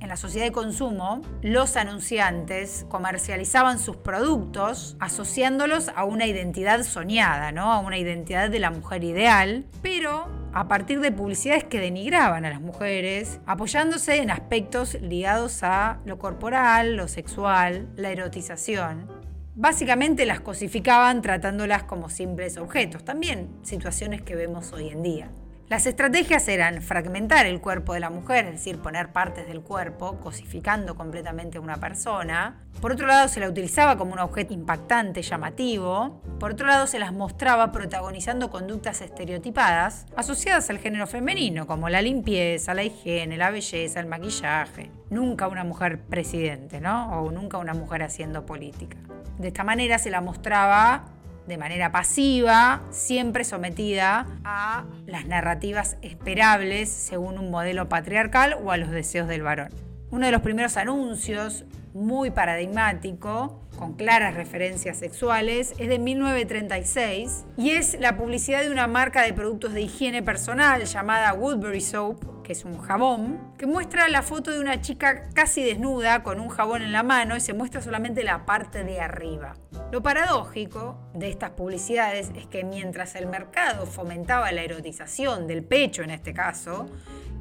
En 0.00 0.08
la 0.08 0.16
sociedad 0.16 0.46
de 0.46 0.52
consumo, 0.52 1.22
los 1.40 1.76
anunciantes 1.76 2.84
comercializaban 2.88 3.78
sus 3.78 3.96
productos 3.96 4.96
asociándolos 4.98 5.88
a 5.94 6.02
una 6.02 6.26
identidad 6.26 6.82
soñada, 6.82 7.52
¿no? 7.52 7.72
a 7.72 7.78
una 7.78 7.96
identidad 7.96 8.50
de 8.50 8.58
la 8.58 8.72
mujer 8.72 9.04
ideal, 9.04 9.66
pero 9.82 10.39
a 10.52 10.68
partir 10.68 11.00
de 11.00 11.12
publicidades 11.12 11.64
que 11.64 11.80
denigraban 11.80 12.44
a 12.44 12.50
las 12.50 12.60
mujeres, 12.60 13.40
apoyándose 13.46 14.16
en 14.16 14.30
aspectos 14.30 15.00
ligados 15.00 15.62
a 15.62 16.00
lo 16.04 16.18
corporal, 16.18 16.96
lo 16.96 17.08
sexual, 17.08 17.88
la 17.96 18.10
erotización. 18.10 19.08
Básicamente 19.54 20.26
las 20.26 20.40
cosificaban 20.40 21.22
tratándolas 21.22 21.84
como 21.84 22.08
simples 22.08 22.56
objetos, 22.56 23.04
también 23.04 23.50
situaciones 23.62 24.22
que 24.22 24.34
vemos 24.34 24.72
hoy 24.72 24.88
en 24.88 25.02
día. 25.02 25.30
Las 25.70 25.86
estrategias 25.86 26.48
eran 26.48 26.82
fragmentar 26.82 27.46
el 27.46 27.60
cuerpo 27.60 27.94
de 27.94 28.00
la 28.00 28.10
mujer, 28.10 28.46
es 28.46 28.54
decir, 28.54 28.80
poner 28.80 29.12
partes 29.12 29.46
del 29.46 29.60
cuerpo, 29.60 30.18
cosificando 30.18 30.96
completamente 30.96 31.58
a 31.58 31.60
una 31.60 31.76
persona. 31.76 32.64
Por 32.80 32.90
otro 32.90 33.06
lado, 33.06 33.28
se 33.28 33.38
la 33.38 33.48
utilizaba 33.48 33.96
como 33.96 34.12
un 34.12 34.18
objeto 34.18 34.52
impactante, 34.52 35.22
llamativo. 35.22 36.22
Por 36.40 36.54
otro 36.54 36.66
lado, 36.66 36.88
se 36.88 36.98
las 36.98 37.12
mostraba 37.12 37.70
protagonizando 37.70 38.50
conductas 38.50 39.00
estereotipadas 39.00 40.06
asociadas 40.16 40.68
al 40.70 40.78
género 40.78 41.06
femenino, 41.06 41.68
como 41.68 41.88
la 41.88 42.02
limpieza, 42.02 42.74
la 42.74 42.82
higiene, 42.82 43.36
la 43.36 43.52
belleza, 43.52 44.00
el 44.00 44.06
maquillaje. 44.06 44.90
Nunca 45.08 45.46
una 45.46 45.62
mujer 45.62 46.00
presidente, 46.00 46.80
¿no? 46.80 47.22
O 47.22 47.30
nunca 47.30 47.58
una 47.58 47.74
mujer 47.74 48.02
haciendo 48.02 48.44
política. 48.44 48.96
De 49.38 49.46
esta 49.46 49.62
manera 49.62 50.00
se 50.00 50.10
la 50.10 50.20
mostraba 50.20 51.04
de 51.50 51.58
manera 51.58 51.92
pasiva, 51.92 52.80
siempre 52.90 53.44
sometida 53.44 54.26
a 54.44 54.84
las 55.06 55.26
narrativas 55.26 55.98
esperables 56.00 56.88
según 56.88 57.38
un 57.38 57.50
modelo 57.50 57.88
patriarcal 57.88 58.56
o 58.64 58.70
a 58.70 58.78
los 58.78 58.90
deseos 58.90 59.28
del 59.28 59.42
varón. 59.42 59.68
Uno 60.10 60.26
de 60.26 60.32
los 60.32 60.42
primeros 60.42 60.76
anuncios, 60.76 61.64
muy 61.92 62.30
paradigmático, 62.30 63.60
con 63.76 63.94
claras 63.94 64.34
referencias 64.34 64.98
sexuales, 64.98 65.74
es 65.78 65.88
de 65.88 65.98
1936 65.98 67.44
y 67.56 67.70
es 67.70 67.98
la 67.98 68.16
publicidad 68.16 68.62
de 68.62 68.70
una 68.70 68.86
marca 68.86 69.22
de 69.22 69.32
productos 69.32 69.72
de 69.72 69.82
higiene 69.82 70.22
personal 70.22 70.84
llamada 70.84 71.34
Woodbury 71.34 71.80
Soap, 71.80 72.39
que 72.50 72.54
es 72.54 72.64
un 72.64 72.80
jabón, 72.80 73.54
que 73.58 73.66
muestra 73.66 74.08
la 74.08 74.22
foto 74.22 74.50
de 74.50 74.58
una 74.58 74.80
chica 74.80 75.28
casi 75.34 75.62
desnuda 75.62 76.24
con 76.24 76.40
un 76.40 76.48
jabón 76.48 76.82
en 76.82 76.90
la 76.90 77.04
mano 77.04 77.36
y 77.36 77.40
se 77.40 77.52
muestra 77.52 77.80
solamente 77.80 78.24
la 78.24 78.44
parte 78.44 78.82
de 78.82 79.00
arriba. 79.00 79.54
Lo 79.92 80.02
paradójico 80.02 80.98
de 81.14 81.28
estas 81.28 81.50
publicidades 81.50 82.32
es 82.34 82.48
que 82.48 82.64
mientras 82.64 83.14
el 83.14 83.28
mercado 83.28 83.86
fomentaba 83.86 84.50
la 84.50 84.62
erotización 84.62 85.46
del 85.46 85.62
pecho 85.62 86.02
en 86.02 86.10
este 86.10 86.34
caso, 86.34 86.86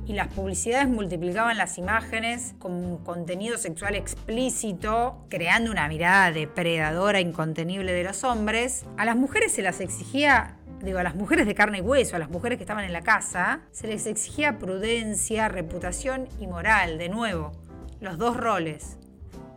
y 0.06 0.14
las 0.14 0.28
publicidades 0.28 0.88
multiplicaban 0.88 1.58
las 1.58 1.80
imágenes 1.80 2.56
con 2.60 2.98
contenido 3.04 3.58
sexual 3.58 3.96
explícito, 3.96 5.26
creando 5.30 5.72
una 5.72 5.88
mirada 5.88 6.32
depredadora 6.32 7.20
incontenible 7.20 7.94
de 7.94 8.04
los 8.04 8.24
hombres, 8.24 8.86
a 8.98 9.06
las 9.06 9.16
mujeres 9.16 9.54
se 9.54 9.64
las 9.64 9.80
exigía 9.82 10.56
digo, 10.82 11.00
a 11.00 11.04
las 11.04 11.16
mujeres 11.16 11.46
de 11.46 11.56
carne 11.56 11.80
y 11.80 11.82
hueso, 11.82 12.16
a 12.16 12.20
las 12.20 12.30
mujeres 12.30 12.58
que 12.58 12.64
estaban 12.64 12.86
en 12.86 12.94
la 12.94 13.02
casa, 13.02 13.62
se 13.72 13.88
les 13.88 14.06
exigía 14.06 14.58
prudencia, 14.58 15.48
reputación 15.48 16.28
y 16.40 16.48
moral, 16.48 16.98
de 16.98 17.10
nuevo, 17.10 17.52
los 18.00 18.18
dos 18.18 18.38
roles. 18.38 18.98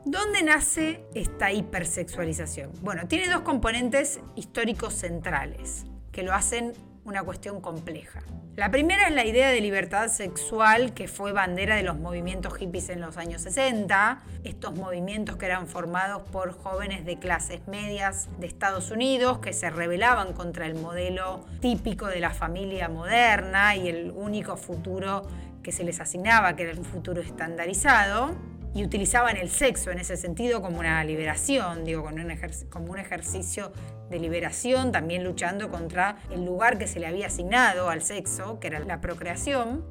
¿Dónde 0.04 0.42
nace 0.42 1.04
esta 1.14 1.52
hipersexualización? 1.52 2.72
Bueno, 2.82 3.06
tiene 3.06 3.28
dos 3.28 3.42
componentes 3.42 4.20
históricos 4.34 4.94
centrales 4.94 5.84
que 6.10 6.24
lo 6.24 6.32
hacen 6.32 6.72
una 7.04 7.22
cuestión 7.22 7.60
compleja. 7.60 8.22
La 8.54 8.70
primera 8.70 9.08
es 9.08 9.14
la 9.14 9.24
idea 9.24 9.48
de 9.48 9.60
libertad 9.60 10.08
sexual 10.08 10.92
que 10.92 11.08
fue 11.08 11.32
bandera 11.32 11.76
de 11.76 11.82
los 11.82 11.98
movimientos 11.98 12.54
hippies 12.54 12.90
en 12.90 13.00
los 13.00 13.16
años 13.16 13.42
60, 13.42 14.22
estos 14.44 14.74
movimientos 14.74 15.36
que 15.36 15.46
eran 15.46 15.66
formados 15.66 16.22
por 16.30 16.52
jóvenes 16.52 17.04
de 17.06 17.18
clases 17.18 17.66
medias 17.66 18.28
de 18.38 18.46
Estados 18.46 18.90
Unidos 18.90 19.38
que 19.38 19.52
se 19.52 19.70
rebelaban 19.70 20.34
contra 20.34 20.66
el 20.66 20.74
modelo 20.74 21.46
típico 21.60 22.06
de 22.06 22.20
la 22.20 22.30
familia 22.30 22.88
moderna 22.88 23.74
y 23.74 23.88
el 23.88 24.10
único 24.10 24.56
futuro 24.56 25.22
que 25.62 25.72
se 25.72 25.84
les 25.84 26.00
asignaba, 26.00 26.54
que 26.56 26.64
era 26.64 26.78
un 26.78 26.84
futuro 26.84 27.22
estandarizado 27.22 28.36
y 28.74 28.84
utilizaban 28.84 29.36
el 29.36 29.50
sexo 29.50 29.90
en 29.90 29.98
ese 29.98 30.16
sentido 30.16 30.62
como 30.62 30.78
una 30.78 31.02
liberación, 31.04 31.84
digo, 31.84 32.02
como 32.02 32.16
un, 32.16 32.38
como 32.70 32.92
un 32.92 32.98
ejercicio 32.98 33.72
de 34.10 34.18
liberación, 34.18 34.92
también 34.92 35.24
luchando 35.24 35.70
contra 35.70 36.16
el 36.30 36.44
lugar 36.44 36.78
que 36.78 36.86
se 36.86 37.00
le 37.00 37.06
había 37.06 37.26
asignado 37.26 37.88
al 37.90 38.02
sexo, 38.02 38.60
que 38.60 38.68
era 38.68 38.80
la 38.80 39.00
procreación. 39.00 39.84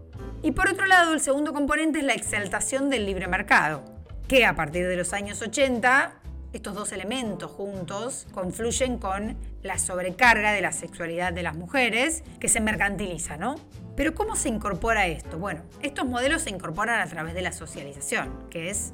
Y 0.43 0.51
por 0.51 0.69
otro 0.69 0.85
lado, 0.85 1.13
el 1.13 1.19
segundo 1.19 1.53
componente 1.53 1.99
es 1.99 2.05
la 2.05 2.13
exaltación 2.13 2.89
del 2.89 3.05
libre 3.05 3.27
mercado, 3.27 3.83
que 4.27 4.45
a 4.45 4.55
partir 4.55 4.87
de 4.87 4.95
los 4.95 5.13
años 5.13 5.41
80 5.41 6.20
estos 6.53 6.75
dos 6.75 6.91
elementos 6.91 7.49
juntos 7.51 8.27
confluyen 8.33 8.97
con 8.97 9.37
la 9.63 9.77
sobrecarga 9.77 10.51
de 10.51 10.61
la 10.61 10.71
sexualidad 10.71 11.31
de 11.33 11.43
las 11.43 11.55
mujeres 11.55 12.23
que 12.39 12.49
se 12.49 12.59
mercantiliza, 12.59 13.37
¿no? 13.37 13.55
Pero 13.95 14.13
¿cómo 14.15 14.35
se 14.35 14.49
incorpora 14.49 15.07
esto? 15.07 15.37
Bueno, 15.37 15.61
estos 15.81 16.05
modelos 16.05 16.43
se 16.43 16.49
incorporan 16.49 16.99
a 16.99 17.07
través 17.07 17.33
de 17.33 17.41
la 17.41 17.51
socialización, 17.51 18.49
que 18.49 18.69
es 18.69 18.93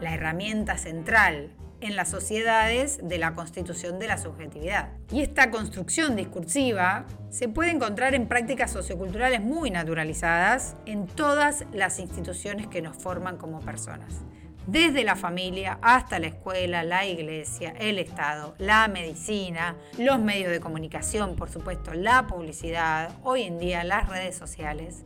la 0.00 0.14
herramienta 0.14 0.78
central 0.78 1.50
en 1.80 1.94
las 1.94 2.08
sociedades 2.08 3.00
de 3.02 3.18
la 3.18 3.34
constitución 3.34 3.98
de 3.98 4.06
la 4.06 4.18
subjetividad. 4.18 4.90
Y 5.10 5.22
esta 5.22 5.50
construcción 5.50 6.16
discursiva 6.16 7.06
se 7.30 7.48
puede 7.48 7.70
encontrar 7.70 8.14
en 8.14 8.28
prácticas 8.28 8.70
socioculturales 8.70 9.40
muy 9.40 9.70
naturalizadas 9.70 10.76
en 10.86 11.06
todas 11.06 11.64
las 11.72 11.98
instituciones 11.98 12.66
que 12.66 12.80
nos 12.80 12.96
forman 12.96 13.36
como 13.36 13.60
personas 13.60 14.22
desde 14.66 15.04
la 15.04 15.16
familia 15.16 15.78
hasta 15.82 16.18
la 16.18 16.26
escuela, 16.28 16.82
la 16.82 17.06
iglesia, 17.06 17.74
el 17.78 17.98
Estado, 17.98 18.54
la 18.58 18.88
medicina, 18.88 19.76
los 19.98 20.18
medios 20.18 20.50
de 20.50 20.60
comunicación, 20.60 21.36
por 21.36 21.50
supuesto, 21.50 21.94
la 21.94 22.26
publicidad, 22.26 23.12
hoy 23.22 23.42
en 23.42 23.58
día 23.58 23.84
las 23.84 24.08
redes 24.08 24.36
sociales. 24.36 25.04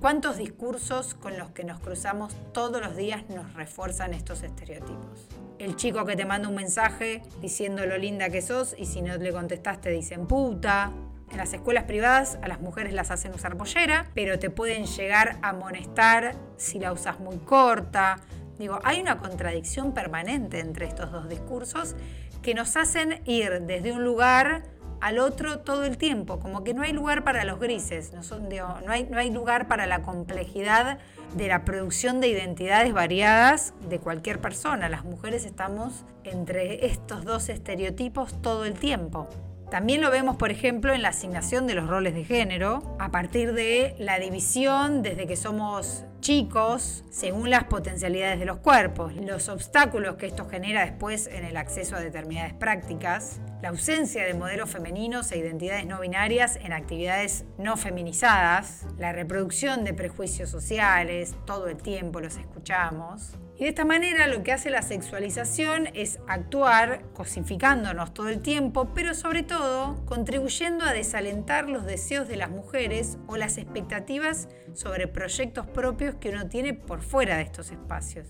¿Cuántos 0.00 0.36
discursos 0.36 1.14
con 1.14 1.36
los 1.36 1.50
que 1.50 1.64
nos 1.64 1.80
cruzamos 1.80 2.36
todos 2.52 2.80
los 2.80 2.96
días 2.96 3.28
nos 3.30 3.52
refuerzan 3.54 4.14
estos 4.14 4.44
estereotipos? 4.44 5.26
El 5.58 5.74
chico 5.74 6.04
que 6.04 6.14
te 6.14 6.24
manda 6.24 6.48
un 6.48 6.54
mensaje 6.54 7.22
diciendo 7.40 7.84
lo 7.84 7.98
linda 7.98 8.30
que 8.30 8.40
sos 8.40 8.76
y 8.78 8.86
si 8.86 9.02
no 9.02 9.16
le 9.16 9.32
contestaste 9.32 9.90
dicen 9.90 10.28
puta. 10.28 10.92
En 11.32 11.36
las 11.36 11.52
escuelas 11.52 11.84
privadas 11.84 12.38
a 12.42 12.48
las 12.48 12.60
mujeres 12.60 12.94
las 12.94 13.10
hacen 13.10 13.34
usar 13.34 13.56
pollera, 13.56 14.06
pero 14.14 14.38
te 14.38 14.50
pueden 14.50 14.86
llegar 14.86 15.40
a 15.42 15.50
amonestar 15.50 16.36
si 16.56 16.78
la 16.78 16.92
usas 16.92 17.18
muy 17.18 17.38
corta, 17.38 18.20
Digo, 18.58 18.80
hay 18.84 19.00
una 19.00 19.18
contradicción 19.18 19.92
permanente 19.92 20.60
entre 20.60 20.86
estos 20.86 21.12
dos 21.12 21.28
discursos 21.28 21.94
que 22.42 22.54
nos 22.54 22.76
hacen 22.76 23.22
ir 23.24 23.62
desde 23.62 23.92
un 23.92 24.04
lugar 24.04 24.64
al 25.00 25.18
otro 25.18 25.60
todo 25.60 25.84
el 25.84 25.96
tiempo, 25.96 26.40
como 26.40 26.64
que 26.64 26.74
no 26.74 26.82
hay 26.82 26.92
lugar 26.92 27.22
para 27.22 27.44
los 27.44 27.60
grises, 27.60 28.12
no, 28.12 28.22
son 28.22 28.48
no, 28.48 28.82
hay, 28.88 29.04
no 29.04 29.18
hay 29.18 29.30
lugar 29.30 29.68
para 29.68 29.86
la 29.86 30.02
complejidad 30.02 30.98
de 31.36 31.48
la 31.48 31.64
producción 31.64 32.20
de 32.20 32.28
identidades 32.28 32.92
variadas 32.92 33.74
de 33.88 34.00
cualquier 34.00 34.40
persona. 34.40 34.88
Las 34.88 35.04
mujeres 35.04 35.44
estamos 35.44 36.04
entre 36.24 36.86
estos 36.86 37.24
dos 37.24 37.48
estereotipos 37.48 38.42
todo 38.42 38.64
el 38.64 38.74
tiempo. 38.74 39.28
También 39.70 40.00
lo 40.00 40.10
vemos, 40.10 40.36
por 40.36 40.50
ejemplo, 40.50 40.94
en 40.94 41.02
la 41.02 41.10
asignación 41.10 41.66
de 41.66 41.74
los 41.74 41.86
roles 41.86 42.14
de 42.14 42.24
género, 42.24 42.96
a 42.98 43.10
partir 43.10 43.52
de 43.52 43.94
la 43.98 44.18
división 44.18 45.02
desde 45.02 45.26
que 45.26 45.36
somos 45.36 46.06
chicos 46.20 47.04
según 47.10 47.50
las 47.50 47.64
potencialidades 47.64 48.38
de 48.38 48.46
los 48.46 48.58
cuerpos, 48.58 49.14
los 49.14 49.48
obstáculos 49.48 50.16
que 50.16 50.26
esto 50.26 50.48
genera 50.48 50.84
después 50.84 51.26
en 51.26 51.44
el 51.44 51.56
acceso 51.56 51.96
a 51.96 52.00
determinadas 52.00 52.54
prácticas, 52.54 53.40
la 53.62 53.68
ausencia 53.68 54.24
de 54.24 54.34
modelos 54.34 54.70
femeninos 54.70 55.30
e 55.32 55.38
identidades 55.38 55.86
no 55.86 56.00
binarias 56.00 56.56
en 56.56 56.72
actividades 56.72 57.44
no 57.58 57.76
feminizadas, 57.76 58.86
la 58.98 59.12
reproducción 59.12 59.84
de 59.84 59.94
prejuicios 59.94 60.50
sociales, 60.50 61.34
todo 61.46 61.68
el 61.68 61.76
tiempo 61.76 62.20
los 62.20 62.36
escuchamos, 62.36 63.38
y 63.58 63.64
de 63.64 63.70
esta 63.70 63.84
manera 63.84 64.28
lo 64.28 64.44
que 64.44 64.52
hace 64.52 64.70
la 64.70 64.82
sexualización 64.82 65.88
es 65.94 66.20
actuar 66.28 67.02
cosificándonos 67.12 68.14
todo 68.14 68.28
el 68.28 68.40
tiempo, 68.40 68.90
pero 68.94 69.14
sobre 69.14 69.42
todo 69.42 69.96
contribuyendo 70.06 70.84
a 70.84 70.92
desalentar 70.92 71.68
los 71.68 71.84
deseos 71.84 72.28
de 72.28 72.36
las 72.36 72.50
mujeres 72.50 73.18
o 73.26 73.36
las 73.36 73.58
expectativas 73.58 74.48
sobre 74.74 75.08
proyectos 75.08 75.66
propios 75.66 76.14
que 76.14 76.30
uno 76.30 76.48
tiene 76.48 76.72
por 76.72 77.02
fuera 77.02 77.36
de 77.36 77.42
estos 77.42 77.72
espacios. 77.72 78.28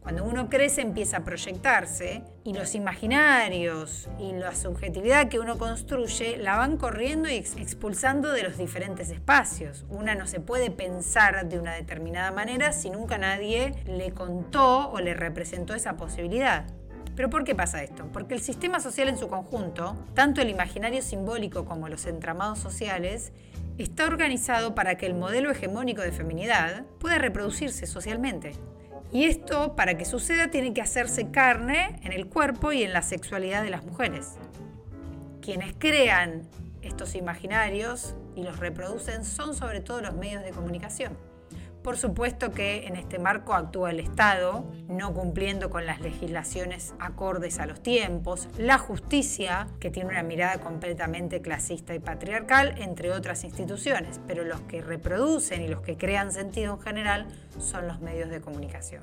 Cuando 0.00 0.24
uno 0.24 0.48
crece 0.48 0.80
empieza 0.80 1.18
a 1.18 1.24
proyectarse 1.24 2.22
y 2.42 2.54
los 2.54 2.74
imaginarios 2.74 4.08
y 4.18 4.32
la 4.32 4.54
subjetividad 4.54 5.28
que 5.28 5.38
uno 5.38 5.58
construye 5.58 6.38
la 6.38 6.56
van 6.56 6.78
corriendo 6.78 7.28
y 7.28 7.34
expulsando 7.34 8.32
de 8.32 8.42
los 8.42 8.56
diferentes 8.56 9.10
espacios. 9.10 9.84
Una 9.90 10.14
no 10.14 10.26
se 10.26 10.40
puede 10.40 10.70
pensar 10.70 11.46
de 11.48 11.58
una 11.58 11.74
determinada 11.74 12.32
manera 12.32 12.72
si 12.72 12.88
nunca 12.88 13.18
nadie 13.18 13.74
le 13.86 14.12
contó 14.12 14.90
o 14.90 15.00
le 15.00 15.12
representó 15.12 15.74
esa 15.74 15.98
posibilidad. 15.98 16.64
¿Pero 17.14 17.28
por 17.28 17.44
qué 17.44 17.54
pasa 17.54 17.82
esto? 17.82 18.08
Porque 18.10 18.32
el 18.32 18.40
sistema 18.40 18.80
social 18.80 19.10
en 19.10 19.18
su 19.18 19.28
conjunto, 19.28 20.06
tanto 20.14 20.40
el 20.40 20.48
imaginario 20.48 21.02
simbólico 21.02 21.66
como 21.66 21.90
los 21.90 22.06
entramados 22.06 22.58
sociales, 22.58 23.32
está 23.76 24.06
organizado 24.06 24.74
para 24.74 24.96
que 24.96 25.04
el 25.04 25.14
modelo 25.14 25.50
hegemónico 25.50 26.00
de 26.00 26.12
feminidad 26.12 26.84
pueda 26.98 27.18
reproducirse 27.18 27.86
socialmente. 27.86 28.52
Y 29.12 29.24
esto, 29.24 29.74
para 29.76 29.96
que 29.96 30.04
suceda, 30.04 30.48
tiene 30.48 30.72
que 30.72 30.80
hacerse 30.80 31.30
carne 31.30 31.98
en 32.02 32.12
el 32.12 32.26
cuerpo 32.26 32.72
y 32.72 32.82
en 32.82 32.92
la 32.92 33.02
sexualidad 33.02 33.62
de 33.62 33.70
las 33.70 33.84
mujeres. 33.84 34.36
Quienes 35.40 35.74
crean 35.78 36.42
estos 36.82 37.14
imaginarios 37.14 38.14
y 38.36 38.42
los 38.42 38.58
reproducen 38.58 39.24
son 39.24 39.54
sobre 39.54 39.80
todo 39.80 40.00
los 40.00 40.14
medios 40.14 40.42
de 40.42 40.50
comunicación. 40.50 41.29
Por 41.82 41.96
supuesto 41.96 42.50
que 42.52 42.86
en 42.86 42.96
este 42.96 43.18
marco 43.18 43.54
actúa 43.54 43.90
el 43.90 44.00
Estado, 44.00 44.64
no 44.86 45.14
cumpliendo 45.14 45.70
con 45.70 45.86
las 45.86 46.00
legislaciones 46.00 46.92
acordes 46.98 47.58
a 47.58 47.64
los 47.64 47.82
tiempos, 47.82 48.48
la 48.58 48.76
justicia, 48.76 49.66
que 49.80 49.90
tiene 49.90 50.10
una 50.10 50.22
mirada 50.22 50.58
completamente 50.58 51.40
clasista 51.40 51.94
y 51.94 51.98
patriarcal, 51.98 52.74
entre 52.78 53.12
otras 53.12 53.44
instituciones, 53.44 54.20
pero 54.26 54.44
los 54.44 54.60
que 54.62 54.82
reproducen 54.82 55.62
y 55.62 55.68
los 55.68 55.80
que 55.80 55.96
crean 55.96 56.32
sentido 56.32 56.74
en 56.74 56.80
general 56.80 57.28
son 57.58 57.88
los 57.88 58.00
medios 58.00 58.28
de 58.28 58.42
comunicación. 58.42 59.02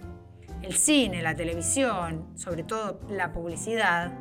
El 0.61 0.75
cine, 0.75 1.23
la 1.23 1.35
televisión, 1.35 2.27
sobre 2.35 2.63
todo 2.63 2.99
la 3.09 3.31
publicidad, 3.31 4.11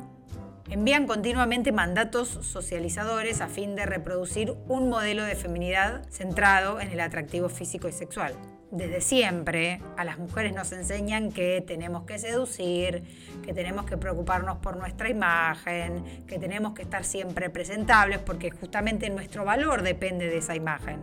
envían 0.69 1.07
continuamente 1.07 1.71
mandatos 1.71 2.27
socializadores 2.27 3.41
a 3.41 3.47
fin 3.47 3.75
de 3.75 3.85
reproducir 3.85 4.53
un 4.67 4.89
modelo 4.89 5.23
de 5.23 5.35
feminidad 5.35 6.03
centrado 6.09 6.81
en 6.81 6.89
el 6.89 6.99
atractivo 6.99 7.49
físico 7.49 7.87
y 7.87 7.93
sexual. 7.93 8.33
Desde 8.69 8.99
siempre 8.99 9.81
a 9.95 10.03
las 10.03 10.19
mujeres 10.19 10.53
nos 10.53 10.73
enseñan 10.73 11.31
que 11.31 11.63
tenemos 11.65 12.03
que 12.03 12.19
seducir, 12.19 13.03
que 13.45 13.53
tenemos 13.53 13.85
que 13.85 13.95
preocuparnos 13.95 14.57
por 14.57 14.75
nuestra 14.75 15.09
imagen, 15.09 16.25
que 16.27 16.37
tenemos 16.37 16.73
que 16.73 16.81
estar 16.81 17.05
siempre 17.05 17.49
presentables 17.49 18.19
porque 18.19 18.51
justamente 18.51 19.09
nuestro 19.09 19.45
valor 19.45 19.83
depende 19.83 20.27
de 20.27 20.37
esa 20.39 20.53
imagen. 20.53 20.99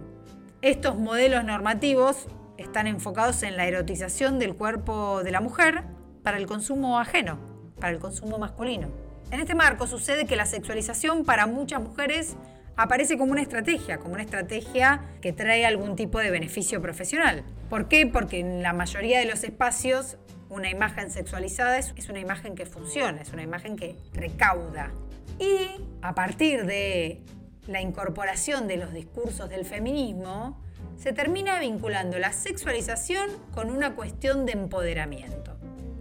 Estos 0.61 0.97
modelos 0.97 1.43
normativos 1.45 2.27
están 2.59 2.87
enfocados 2.87 3.43
en 3.43 3.57
la 3.57 3.67
erotización 3.67 4.39
del 4.39 4.55
cuerpo 4.57 5.23
de 5.25 5.31
la 5.31 5.41
mujer 5.41 5.85
para 6.23 6.37
el 6.37 6.47
consumo 6.47 6.99
ajeno, 6.99 7.39
para 7.81 7.95
el 7.95 7.99
consumo 7.99 8.39
masculino. 8.39 9.04
En 9.31 9.41
este 9.41 9.55
marco 9.55 9.87
sucede 9.87 10.27
que 10.27 10.37
la 10.37 10.47
sexualización 10.47 11.25
para 11.25 11.47
muchas 11.47 11.83
mujeres 11.83 12.37
aparece 12.77 13.17
como 13.19 13.33
una 13.33 13.43
estrategia, 13.43 13.99
como 13.99 14.15
una 14.15 14.23
estrategia 14.23 15.03
que 15.21 15.33
trae 15.33 15.65
algún 15.67 15.97
tipo 15.97 16.19
de 16.19 16.31
beneficio 16.31 16.81
profesional. 16.83 17.45
¿Por 17.71 17.89
qué? 17.89 18.07
Porque 18.07 18.41
en 18.41 18.63
la 18.63 18.73
mayoría 18.73 19.19
de 19.19 19.27
los 19.27 19.45
espacios 19.45 20.19
una 20.51 20.71
imagen 20.71 21.11
sexualizada 21.11 21.79
es, 21.79 21.93
una 22.09 22.21
imagen 22.21 22.55
que 22.55 22.67
funciona, 22.67 23.21
es 23.21 23.33
una 23.33 23.43
imagen 23.43 23.77
que 23.77 23.97
recauda. 24.13 24.93
Y 25.39 25.83
a 26.01 26.15
partir 26.15 26.65
de 26.65 27.23
la 27.67 27.81
incorporación 27.81 28.69
de 28.69 28.77
los 28.77 28.93
discursos 28.93 29.49
del 29.49 29.65
feminismo, 29.65 30.61
se 30.97 31.13
termina 31.13 31.59
vinculando 31.59 32.19
la 32.19 32.33
sexualización 32.33 33.31
con 33.53 33.71
una 33.71 33.97
cuestión 33.97 34.47
de 34.47 34.53
empoderamiento. 34.53 35.54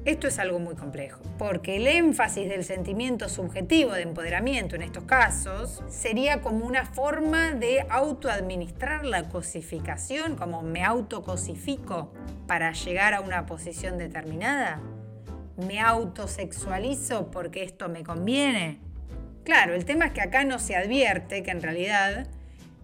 Esto 0.06 0.28
es 0.28 0.38
algo 0.38 0.60
muy 0.60 0.76
complejo, 0.76 1.22
porque 1.38 1.78
el 1.78 1.88
énfasis 1.88 2.50
del 2.50 2.66
sentimiento 2.66 3.30
subjetivo 3.30 3.94
de 3.94 4.02
empoderamiento 4.02 4.76
en 4.76 4.82
estos 4.82 5.06
casos 5.06 5.82
sería 5.88 6.42
como 6.42 6.66
una 6.66 6.86
forma 6.86 7.54
de 7.54 7.86
autoadministrar 7.90 9.06
la 9.06 9.30
cosificación, 9.30 10.36
como 10.36 10.62
me 10.62 10.84
autocosifico 10.84 12.12
para 12.48 12.74
llegar 12.74 13.14
a 13.14 13.22
una 13.22 13.46
posición 13.46 13.98
determinada. 13.98 14.82
Me 15.56 15.80
autosexualizo 15.80 17.32
porque 17.32 17.64
esto 17.64 17.88
me 17.88 18.04
conviene. 18.04 18.82
Claro, 19.46 19.74
el 19.74 19.86
tema 19.86 20.08
es 20.08 20.12
que 20.12 20.22
acá 20.22 20.44
no 20.44 20.60
se 20.60 20.76
advierte 20.76 21.44
que 21.44 21.52
en 21.52 21.62
realidad 21.62 22.28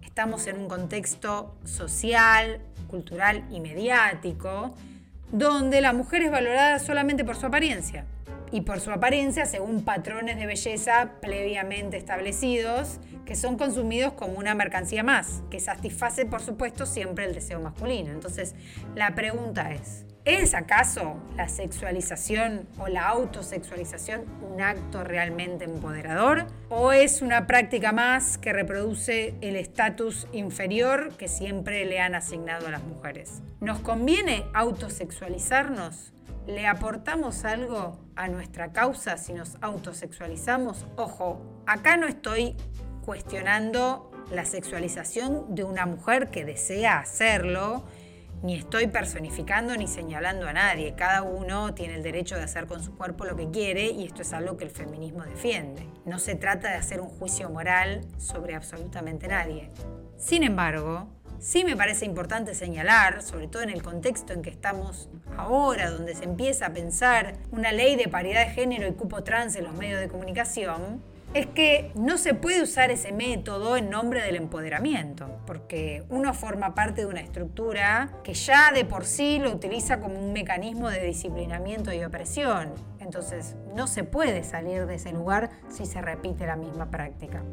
estamos 0.02 0.46
en 0.46 0.56
un 0.56 0.68
contexto 0.68 1.54
social, 1.64 2.62
cultural 2.88 3.44
y 3.50 3.60
mediático 3.60 4.74
donde 5.32 5.80
la 5.80 5.92
mujer 5.92 6.22
es 6.22 6.30
valorada 6.30 6.78
solamente 6.78 7.24
por 7.24 7.36
su 7.36 7.46
apariencia 7.46 8.04
y 8.52 8.62
por 8.62 8.80
su 8.80 8.90
apariencia 8.90 9.46
según 9.46 9.84
patrones 9.84 10.36
de 10.36 10.46
belleza 10.46 11.10
previamente 11.20 11.96
establecidos 11.96 12.98
que 13.24 13.36
son 13.36 13.56
consumidos 13.56 14.12
como 14.14 14.38
una 14.38 14.54
mercancía 14.54 15.04
más, 15.04 15.42
que 15.50 15.60
satisface 15.60 16.26
por 16.26 16.40
supuesto 16.40 16.84
siempre 16.84 17.26
el 17.26 17.34
deseo 17.34 17.60
masculino. 17.60 18.10
Entonces, 18.10 18.56
la 18.96 19.14
pregunta 19.14 19.72
es, 19.72 20.04
¿es 20.24 20.54
acaso 20.54 21.16
la 21.36 21.48
sexualización 21.48 22.68
o 22.78 22.88
la 22.88 23.08
autosexualización 23.08 24.24
un 24.42 24.60
acto 24.60 25.04
realmente 25.04 25.64
empoderador? 25.64 26.46
¿O 26.68 26.92
es 26.92 27.22
una 27.22 27.46
práctica 27.46 27.92
más 27.92 28.38
que 28.38 28.52
reproduce 28.52 29.34
el 29.40 29.56
estatus 29.56 30.26
inferior 30.32 31.16
que 31.16 31.28
siempre 31.28 31.84
le 31.84 32.00
han 32.00 32.14
asignado 32.14 32.68
a 32.68 32.70
las 32.70 32.82
mujeres? 32.82 33.42
¿Nos 33.60 33.80
conviene 33.80 34.44
autosexualizarnos? 34.54 36.12
¿Le 36.46 36.66
aportamos 36.66 37.44
algo 37.44 37.98
a 38.16 38.28
nuestra 38.28 38.72
causa 38.72 39.16
si 39.16 39.32
nos 39.32 39.56
autosexualizamos? 39.60 40.86
Ojo, 40.96 41.62
acá 41.66 41.96
no 41.96 42.06
estoy 42.06 42.56
cuestionando 43.04 44.10
la 44.32 44.44
sexualización 44.44 45.54
de 45.54 45.64
una 45.64 45.86
mujer 45.86 46.30
que 46.30 46.44
desea 46.44 46.98
hacerlo, 46.98 47.84
ni 48.42 48.56
estoy 48.56 48.86
personificando 48.86 49.76
ni 49.76 49.86
señalando 49.86 50.48
a 50.48 50.52
nadie. 50.52 50.94
Cada 50.94 51.22
uno 51.22 51.74
tiene 51.74 51.94
el 51.94 52.02
derecho 52.02 52.36
de 52.36 52.42
hacer 52.42 52.66
con 52.66 52.82
su 52.82 52.96
cuerpo 52.96 53.24
lo 53.24 53.36
que 53.36 53.50
quiere 53.50 53.86
y 53.86 54.04
esto 54.04 54.22
es 54.22 54.32
algo 54.32 54.56
que 54.56 54.64
el 54.64 54.70
feminismo 54.70 55.24
defiende. 55.24 55.86
No 56.04 56.18
se 56.18 56.34
trata 56.34 56.70
de 56.70 56.76
hacer 56.76 57.00
un 57.00 57.08
juicio 57.08 57.50
moral 57.50 58.02
sobre 58.18 58.54
absolutamente 58.54 59.28
nadie. 59.28 59.70
Sin 60.16 60.42
embargo, 60.42 61.08
Sí 61.40 61.64
me 61.64 61.74
parece 61.74 62.04
importante 62.04 62.54
señalar, 62.54 63.22
sobre 63.22 63.48
todo 63.48 63.62
en 63.62 63.70
el 63.70 63.82
contexto 63.82 64.34
en 64.34 64.42
que 64.42 64.50
estamos 64.50 65.08
ahora, 65.38 65.90
donde 65.90 66.14
se 66.14 66.24
empieza 66.24 66.66
a 66.66 66.72
pensar 66.74 67.32
una 67.50 67.72
ley 67.72 67.96
de 67.96 68.08
paridad 68.08 68.46
de 68.46 68.52
género 68.52 68.86
y 68.86 68.92
cupo 68.92 69.24
trans 69.24 69.56
en 69.56 69.64
los 69.64 69.74
medios 69.74 70.00
de 70.00 70.08
comunicación, 70.08 71.02
es 71.32 71.46
que 71.46 71.92
no 71.94 72.18
se 72.18 72.34
puede 72.34 72.62
usar 72.62 72.90
ese 72.90 73.12
método 73.12 73.76
en 73.76 73.88
nombre 73.88 74.22
del 74.22 74.34
empoderamiento, 74.34 75.40
porque 75.46 76.02
uno 76.08 76.34
forma 76.34 76.74
parte 76.74 77.02
de 77.02 77.06
una 77.06 77.20
estructura 77.20 78.10
que 78.24 78.34
ya 78.34 78.72
de 78.72 78.84
por 78.84 79.04
sí 79.04 79.38
lo 79.38 79.52
utiliza 79.52 80.00
como 80.00 80.18
un 80.18 80.32
mecanismo 80.32 80.90
de 80.90 81.04
disciplinamiento 81.04 81.92
y 81.92 82.02
opresión. 82.02 82.74
Entonces, 82.98 83.54
no 83.76 83.86
se 83.86 84.02
puede 84.02 84.42
salir 84.42 84.86
de 84.86 84.96
ese 84.96 85.12
lugar 85.12 85.50
si 85.68 85.86
se 85.86 86.00
repite 86.02 86.46
la 86.46 86.56
misma 86.56 86.90
práctica. 86.90 87.44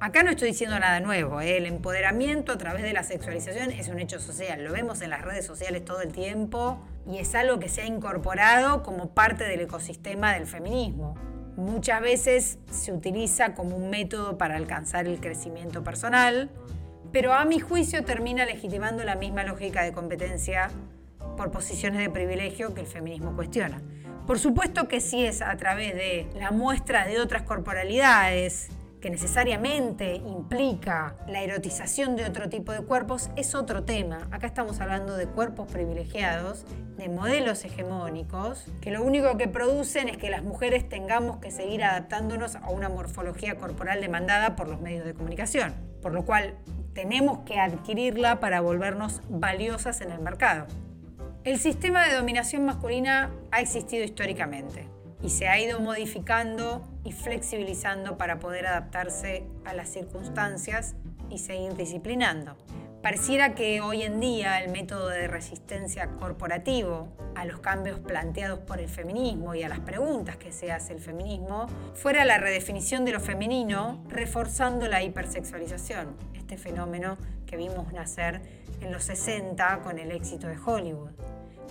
Acá 0.00 0.24
no 0.24 0.30
estoy 0.30 0.48
diciendo 0.48 0.76
nada 0.80 0.98
nuevo, 0.98 1.40
¿eh? 1.40 1.58
el 1.58 1.66
empoderamiento 1.66 2.50
a 2.50 2.58
través 2.58 2.82
de 2.82 2.92
la 2.92 3.04
sexualización 3.04 3.70
es 3.70 3.86
un 3.86 4.00
hecho 4.00 4.18
social, 4.18 4.64
lo 4.64 4.72
vemos 4.72 5.00
en 5.00 5.10
las 5.10 5.22
redes 5.22 5.46
sociales 5.46 5.84
todo 5.84 6.02
el 6.02 6.10
tiempo 6.10 6.84
y 7.08 7.18
es 7.18 7.36
algo 7.36 7.60
que 7.60 7.68
se 7.68 7.82
ha 7.82 7.86
incorporado 7.86 8.82
como 8.82 9.14
parte 9.14 9.44
del 9.44 9.60
ecosistema 9.60 10.34
del 10.34 10.48
feminismo. 10.48 11.14
Muchas 11.56 12.00
veces 12.00 12.58
se 12.70 12.92
utiliza 12.92 13.54
como 13.54 13.76
un 13.76 13.90
método 13.90 14.38
para 14.38 14.56
alcanzar 14.56 15.06
el 15.06 15.20
crecimiento 15.20 15.84
personal, 15.84 16.50
pero 17.12 17.34
a 17.34 17.44
mi 17.44 17.60
juicio 17.60 18.04
termina 18.04 18.46
legitimando 18.46 19.04
la 19.04 19.16
misma 19.16 19.44
lógica 19.44 19.82
de 19.82 19.92
competencia 19.92 20.70
por 21.36 21.50
posiciones 21.50 22.00
de 22.00 22.08
privilegio 22.08 22.74
que 22.74 22.80
el 22.80 22.86
feminismo 22.86 23.36
cuestiona. 23.36 23.82
Por 24.26 24.38
supuesto 24.38 24.88
que 24.88 25.00
sí 25.00 25.24
es 25.24 25.42
a 25.42 25.56
través 25.56 25.94
de 25.94 26.26
la 26.38 26.52
muestra 26.52 27.06
de 27.06 27.20
otras 27.20 27.42
corporalidades, 27.42 28.70
que 29.02 29.10
necesariamente 29.10 30.14
implica 30.14 31.16
la 31.26 31.42
erotización 31.42 32.14
de 32.14 32.24
otro 32.24 32.48
tipo 32.48 32.70
de 32.70 32.82
cuerpos, 32.82 33.30
es 33.34 33.56
otro 33.56 33.82
tema. 33.82 34.28
Acá 34.30 34.46
estamos 34.46 34.80
hablando 34.80 35.16
de 35.16 35.26
cuerpos 35.26 35.66
privilegiados, 35.70 36.64
de 36.96 37.08
modelos 37.08 37.64
hegemónicos, 37.64 38.64
que 38.80 38.92
lo 38.92 39.02
único 39.02 39.36
que 39.36 39.48
producen 39.48 40.08
es 40.08 40.18
que 40.18 40.30
las 40.30 40.44
mujeres 40.44 40.88
tengamos 40.88 41.38
que 41.38 41.50
seguir 41.50 41.82
adaptándonos 41.82 42.54
a 42.54 42.70
una 42.70 42.88
morfología 42.88 43.56
corporal 43.56 44.00
demandada 44.00 44.54
por 44.54 44.68
los 44.68 44.80
medios 44.80 45.04
de 45.04 45.14
comunicación, 45.14 45.74
por 46.00 46.14
lo 46.14 46.24
cual 46.24 46.54
tenemos 46.94 47.40
que 47.40 47.58
adquirirla 47.58 48.38
para 48.38 48.60
volvernos 48.60 49.20
valiosas 49.28 50.00
en 50.00 50.12
el 50.12 50.20
mercado. 50.20 50.68
El 51.42 51.58
sistema 51.58 52.06
de 52.06 52.14
dominación 52.14 52.64
masculina 52.64 53.32
ha 53.50 53.60
existido 53.60 54.04
históricamente 54.04 54.91
y 55.22 55.30
se 55.30 55.48
ha 55.48 55.60
ido 55.60 55.80
modificando 55.80 56.82
y 57.04 57.12
flexibilizando 57.12 58.18
para 58.18 58.38
poder 58.38 58.66
adaptarse 58.66 59.44
a 59.64 59.74
las 59.74 59.88
circunstancias 59.88 60.94
y 61.30 61.38
seguir 61.38 61.74
disciplinando. 61.74 62.56
Pareciera 63.02 63.56
que 63.56 63.80
hoy 63.80 64.02
en 64.02 64.20
día 64.20 64.62
el 64.62 64.70
método 64.70 65.08
de 65.08 65.26
resistencia 65.26 66.06
corporativo 66.20 67.08
a 67.34 67.44
los 67.44 67.58
cambios 67.58 67.98
planteados 67.98 68.60
por 68.60 68.78
el 68.78 68.88
feminismo 68.88 69.56
y 69.56 69.64
a 69.64 69.68
las 69.68 69.80
preguntas 69.80 70.36
que 70.36 70.52
se 70.52 70.70
hace 70.70 70.92
el 70.92 71.00
feminismo 71.00 71.66
fuera 71.94 72.24
la 72.24 72.38
redefinición 72.38 73.04
de 73.04 73.10
lo 73.10 73.18
femenino, 73.18 74.04
reforzando 74.08 74.86
la 74.86 75.02
hipersexualización, 75.02 76.16
este 76.34 76.56
fenómeno 76.56 77.18
que 77.44 77.56
vimos 77.56 77.92
nacer 77.92 78.40
en 78.80 78.92
los 78.92 79.02
60 79.02 79.80
con 79.82 79.98
el 79.98 80.12
éxito 80.12 80.46
de 80.46 80.58
Hollywood. 80.64 81.10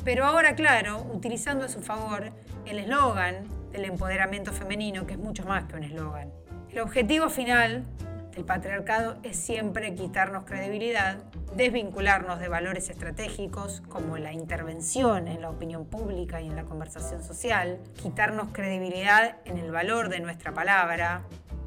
Pero 0.04 0.26
ahora, 0.26 0.56
claro, 0.56 1.06
utilizando 1.14 1.66
a 1.66 1.70
su 1.70 1.82
favor 1.82 2.32
el 2.66 2.80
eslogan 2.80 3.46
del 3.72 3.86
empoderamiento 3.86 4.52
femenino, 4.52 5.06
que 5.06 5.14
es 5.14 5.20
mucho 5.20 5.46
más 5.46 5.66
que 5.66 5.76
un 5.76 5.84
eslogan. 5.84 6.32
El 6.70 6.80
objetivo 6.80 7.30
final 7.30 7.86
del 8.34 8.46
patriarcado 8.46 9.18
es 9.24 9.36
siempre 9.38 9.94
quitarnos 9.94 10.46
credibilidad, 10.46 11.18
desvincularnos 11.56 12.40
de 12.40 12.48
valores 12.48 12.90
estratégicos 12.90 13.82
como 13.90 14.18
la 14.18 14.32
intervención 14.32 15.28
en 15.28 15.42
la 15.42 15.50
opinión 15.50 15.86
pública 15.86 16.42
y 16.42 16.48
en 16.48 16.56
la 16.56 16.64
conversación 16.64 17.24
social, 17.24 17.80
quitarnos 18.02 18.50
credibilidad 18.54 19.38
en 19.46 19.58
el 19.58 19.72
valor 19.72 20.10
de 20.10 20.22
nuestra 20.22 20.54
palabra, 20.54 21.24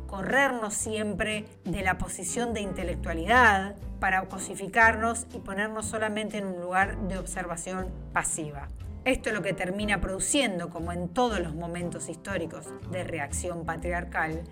corrernos 0.06 0.74
siempre 0.74 1.44
de 1.64 1.82
la 1.82 1.98
posición 1.98 2.54
de 2.54 2.60
intelectualidad 2.60 3.74
para 4.04 4.20
cosificarnos 4.26 5.26
y 5.32 5.38
ponernos 5.38 5.86
solamente 5.86 6.36
en 6.36 6.44
un 6.44 6.60
lugar 6.60 6.98
de 7.08 7.16
observación 7.16 7.90
pasiva. 8.12 8.68
Esto 9.06 9.30
es 9.30 9.34
lo 9.34 9.40
que 9.40 9.54
termina 9.54 10.02
produciendo, 10.02 10.68
como 10.68 10.92
en 10.92 11.08
todos 11.08 11.40
los 11.40 11.54
momentos 11.54 12.10
históricos 12.10 12.66
de 12.90 13.02
reacción 13.02 13.64
patriarcal, 13.64 14.42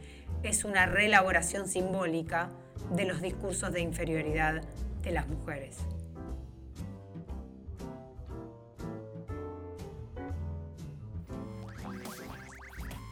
es 0.43 0.65
una 0.65 0.87
reelaboración 0.87 1.69
simbólica 1.69 2.49
de 2.93 3.05
los 3.05 3.21
discursos 3.21 3.71
de 3.75 3.83
inferioridad 3.83 4.63
de 5.03 5.13
las 5.13 5.29
mujeres. 5.29 5.77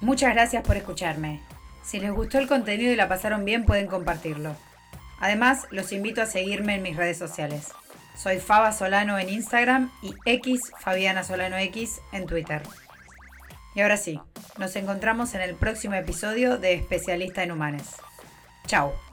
Muchas 0.01 0.33
gracias 0.33 0.67
por 0.67 0.79
escucharme. 0.79 1.43
Si 1.83 2.01
les 2.01 2.11
gustó 2.11 2.39
el 2.39 2.49
contenido 2.49 2.91
y 2.91 2.97
la 2.97 3.11
pasaron 3.11 3.45
bien, 3.45 3.67
pueden 3.67 3.89
compartirlo. 3.89 4.57
Además, 5.21 5.67
los 5.71 5.93
invito 5.93 6.23
a 6.23 6.27
seguirme 6.27 6.75
en 6.77 6.83
mis 6.83 6.97
redes 6.97 7.19
sociales. 7.19 7.69
Soy 8.17 8.39
Faba 8.39 8.73
Solano 8.73 9.19
en 9.19 9.29
Instagram 9.29 9.91
y 10.03 10.15
X 10.25 10.73
Fabiana 10.81 11.25
Solano 11.25 11.57
X 11.57 12.01
en 12.13 12.27
Twitter. 12.27 12.63
Y 13.75 13.83
ahora 13.83 13.97
sí, 13.97 14.21
nos 14.59 14.75
encontramos 14.77 15.35
en 15.35 15.43
el 15.43 15.55
próximo 15.55 15.95
episodio 15.95 16.59
de 16.59 16.75
Especialista 16.75 17.43
en 17.43 17.53
Humanes. 17.53 17.95
Chao. 18.67 19.10